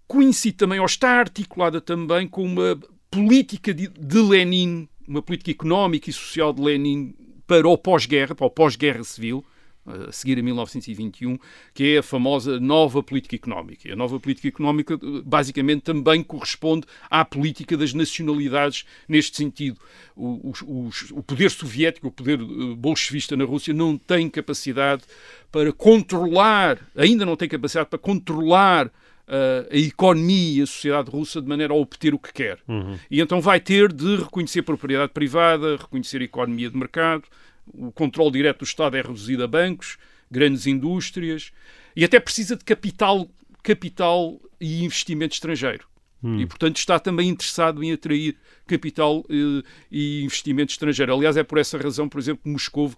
[0.07, 2.79] coincide também, ou está articulada também com uma
[3.09, 7.15] política de, de Lenin, uma política económica e social de Lenin
[7.47, 9.43] para o pós-guerra, para o pós-guerra civil,
[9.85, 11.37] a seguir a 1921,
[11.73, 13.87] que é a famosa nova política económica.
[13.87, 19.79] E a nova política económica, basicamente, também corresponde à política das nacionalidades neste sentido.
[20.15, 25.03] O, o, o poder soviético, o poder eh, bolchevista na Rússia, não tem capacidade
[25.51, 28.91] para controlar, ainda não tem capacidade para controlar
[29.25, 32.59] Uh, a economia e a sociedade russa de maneira a obter o que quer.
[32.67, 32.99] Uhum.
[33.09, 37.23] E então vai ter de reconhecer propriedade privada, reconhecer a economia de mercado,
[37.67, 39.97] o controle direto do Estado é reduzido a bancos,
[40.29, 41.51] grandes indústrias
[41.95, 43.27] e até precisa de capital,
[43.61, 45.87] capital e investimento estrangeiro.
[46.23, 46.39] Hum.
[46.39, 51.13] E, portanto, está também interessado em atrair capital e, eh, e investimento estrangeiro.
[51.13, 52.95] Aliás, é por essa razão, por exemplo, que Moscou uh,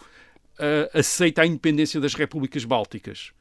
[0.93, 3.34] aceita a independência das repúblicas bálticas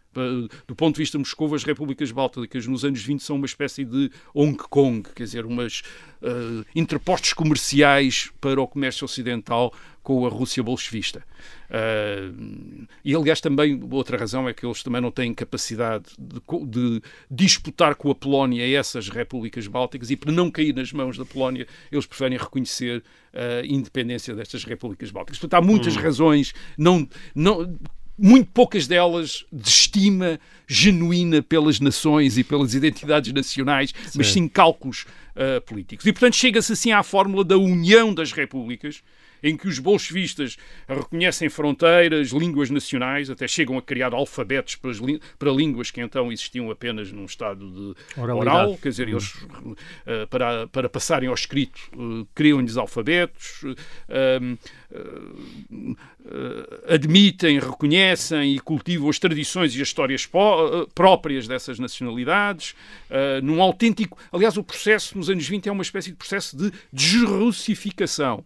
[0.67, 3.85] do ponto de vista de Moscou, as repúblicas bálticas nos anos 20 são uma espécie
[3.85, 5.83] de Hong Kong, quer dizer, umas
[6.23, 11.25] uh, interpostos comerciais para o comércio ocidental com a Rússia bolchevista.
[11.71, 17.03] Uh, e, aliás, também outra razão é que eles também não têm capacidade de, de,
[17.31, 21.67] disputar com a Polónia essas repúblicas bálticas e, para não cair nas mãos da Polónia,
[21.91, 23.03] eles preferem reconhecer
[23.33, 25.39] a independência destas repúblicas bálticas.
[25.39, 26.01] Portanto, há muitas hum.
[26.01, 27.77] razões, não, não
[28.19, 34.19] muito poucas delas de estima genuína pelas nações e pelas identidades nacionais, sim.
[34.19, 35.05] mas sim cálculos
[35.35, 36.07] uh, políticos.
[36.07, 39.03] E, portanto, chega-se assim à fórmula da união das repúblicas,
[39.45, 40.57] em que os bolchevistas
[40.89, 44.91] reconhecem fronteiras, línguas nacionais, até chegam a criar alfabetos para,
[45.39, 50.67] para línguas que então existiam apenas num estado de oral, quer dizer, eles, uh, para,
[50.69, 54.59] para passarem ao escrito, uh, criam-lhes alfabetos, uh,
[56.89, 60.27] admitem, reconhecem e cultivam as tradições e as histórias
[60.95, 62.75] próprias dessas nacionalidades,
[63.43, 64.17] num autêntico.
[64.33, 68.45] Aliás, o processo nos anos 20 é uma espécie de processo de desrussificação.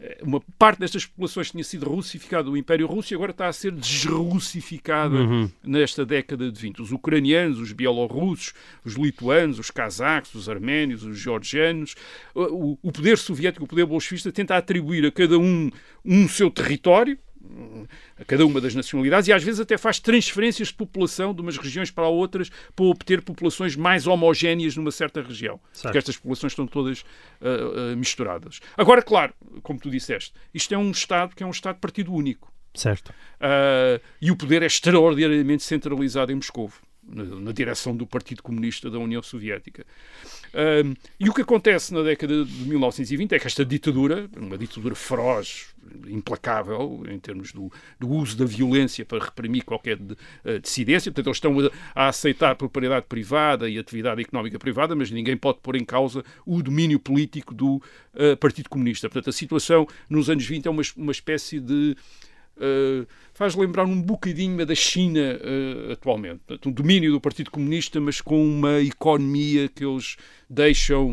[0.00, 3.52] Eh, uma parte destas populações tinha sido russificada do Império Russo e agora está a
[3.52, 5.50] ser desrussificada uhum.
[5.62, 6.82] nesta década de 20.
[6.82, 11.94] Os ucranianos, os bielorrussos, os lituanos, os casacos, os arménios, os georgianos.
[12.34, 15.70] O, o poder soviético, o poder bolchevista, tenta atribuir a cada um
[16.04, 17.16] um seu território,
[18.18, 21.56] a cada uma das nacionalidades e às vezes até faz transferências de população de umas
[21.56, 25.60] regiões para outras para obter populações mais homogéneas numa certa região.
[25.72, 25.82] Certo.
[25.82, 28.60] Porque estas populações estão todas uh, uh, misturadas.
[28.76, 32.52] Agora, claro, como tu disseste, isto é um Estado que é um Estado partido único.
[32.74, 33.10] Certo.
[33.10, 36.72] Uh, e o poder é extraordinariamente centralizado em Moscou,
[37.06, 39.84] na, direção do Partido Comunista da União Soviética.
[40.54, 44.94] Um, e o que acontece na década de 1920 é que esta ditadura, uma ditadura
[44.94, 45.72] feroz,
[46.06, 51.26] implacável em termos do, do uso da violência para reprimir qualquer de, uh, dissidência, portanto
[51.26, 51.58] eles estão
[51.94, 56.24] a, a, aceitar propriedade privada e atividade económica privada, mas ninguém pode pôr em causa
[56.46, 57.76] o domínio político do
[58.14, 59.08] uh, Partido Comunista.
[59.08, 61.96] Portanto, a situação nos anos 20 é uma, uma espécie de
[62.56, 66.40] uh, faz lembrar um bocadinho da China uh, atualmente.
[66.46, 70.16] Portanto, um domínio do Partido Comunista, mas com uma economia que eles
[70.48, 71.08] deixam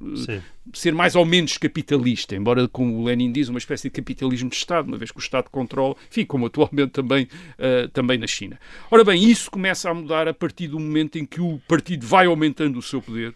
[0.00, 4.50] uh, ser mais ou menos capitalista, embora, como o Lenin diz, uma espécie de capitalismo
[4.50, 7.26] de Estado, uma vez que o Estado controla, enfim, como atualmente também,
[7.92, 8.58] também na China.
[8.90, 12.26] Ora bem, isso começa a mudar a partir do momento em que o partido vai
[12.26, 13.34] aumentando o seu poder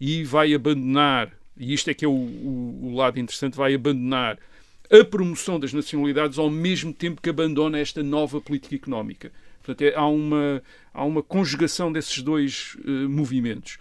[0.00, 4.38] e vai abandonar, e isto é que é o, o, o lado interessante, vai abandonar
[4.92, 9.32] a promoção das nacionalidades ao mesmo tempo que abandona esta nova política económica.
[9.62, 10.62] Portanto, é, há, uma,
[10.92, 13.78] há uma conjugação desses dois uh, movimentos.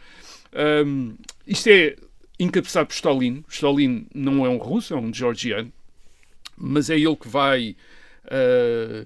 [0.85, 1.97] Um, isto é
[2.39, 3.43] encabeçado por Stalin.
[3.49, 5.71] Stalin não é um russo, é um georgiano,
[6.57, 7.75] mas é ele que vai
[8.25, 9.05] uh,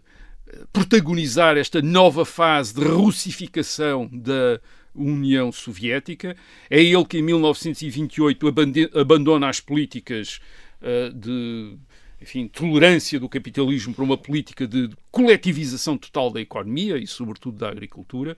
[0.72, 4.60] protagonizar esta nova fase de russificação da
[4.94, 6.36] União Soviética.
[6.70, 8.48] É ele que, em 1928,
[8.94, 10.40] abandona as políticas
[10.82, 11.78] uh, de
[12.22, 17.70] enfim, tolerância do capitalismo para uma política de coletivização total da economia e, sobretudo, da
[17.70, 18.38] agricultura.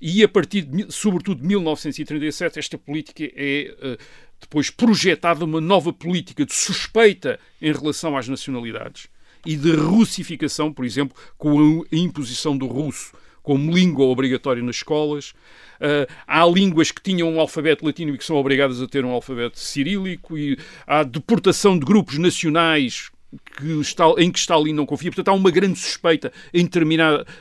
[0.00, 4.04] E a partir, de, sobretudo, de 1937, esta política é uh,
[4.40, 9.08] depois projetada uma nova política de suspeita em relação às nacionalidades
[9.46, 13.12] e de russificação, por exemplo, com a imposição do russo
[13.44, 15.32] como língua obrigatória nas escolas.
[15.76, 19.10] Uh, há línguas que tinham um alfabeto latino e que são obrigadas a ter um
[19.10, 23.10] alfabeto cirílico, e há deportação de grupos nacionais
[23.56, 25.10] que em que Stalin não confia.
[25.10, 26.68] Portanto, há uma grande suspeita em,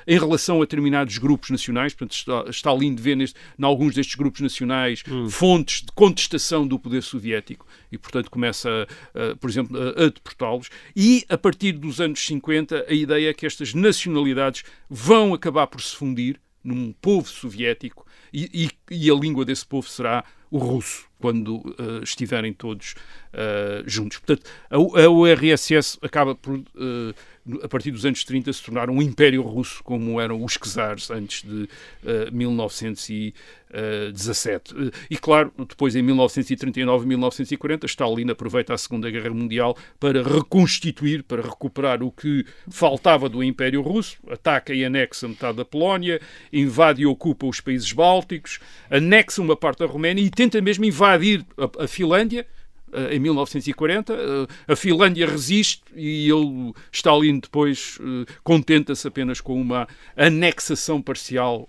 [0.08, 1.94] em relação a determinados grupos nacionais.
[1.94, 5.30] Portanto, Stalin vê neste, em alguns destes grupos nacionais hum.
[5.30, 10.70] fontes de contestação do poder soviético e, portanto, começa, a, por exemplo, a, a deportá-los.
[10.96, 15.82] E, a partir dos anos 50, a ideia é que estas nacionalidades vão acabar por
[15.82, 20.24] se fundir num povo soviético e, e, e a língua desse povo será
[20.54, 22.93] o russo, quando uh, estiverem todos
[23.34, 24.20] uh, juntos.
[24.20, 26.64] Portanto, a, a URSS acaba por, uh,
[27.64, 31.43] a partir dos anos 30, se tornar um império russo, como eram os czares antes
[31.43, 31.68] de
[32.32, 34.76] 1917.
[35.10, 41.24] E, claro, depois, em 1939 e 1940, Stalin aproveita a Segunda Guerra Mundial para reconstituir,
[41.24, 47.01] para recuperar o que faltava do Império Russo, ataca e anexa metade da Polónia, invade
[47.01, 51.84] e ocupa os países bálticos, anexa uma parte da Roménia e tenta mesmo invadir a,
[51.84, 52.46] a Finlândia
[52.91, 54.14] eh, em 1940.
[54.14, 61.68] Eh, a Finlândia resiste e ele, Stalin depois eh, contenta-se apenas com uma anexação parcial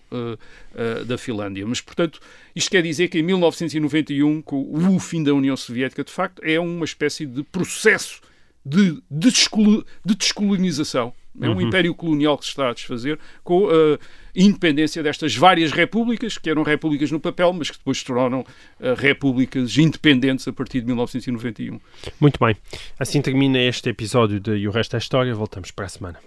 [1.07, 1.64] da Finlândia.
[1.66, 2.20] Mas, portanto,
[2.55, 6.59] isto quer dizer que em 1991, com o fim da União Soviética, de facto, é
[6.59, 8.20] uma espécie de processo
[8.64, 11.61] de, de descolonização é um uhum.
[11.61, 13.99] império colonial que se está a desfazer com a
[14.35, 18.95] independência destas várias repúblicas, que eram repúblicas no papel, mas que depois se tornaram uh,
[18.97, 21.80] repúblicas independentes a partir de 1991.
[22.20, 22.57] Muito bem.
[22.99, 25.35] Assim termina este episódio de E o Resto é História.
[25.35, 26.18] Voltamos para a semana.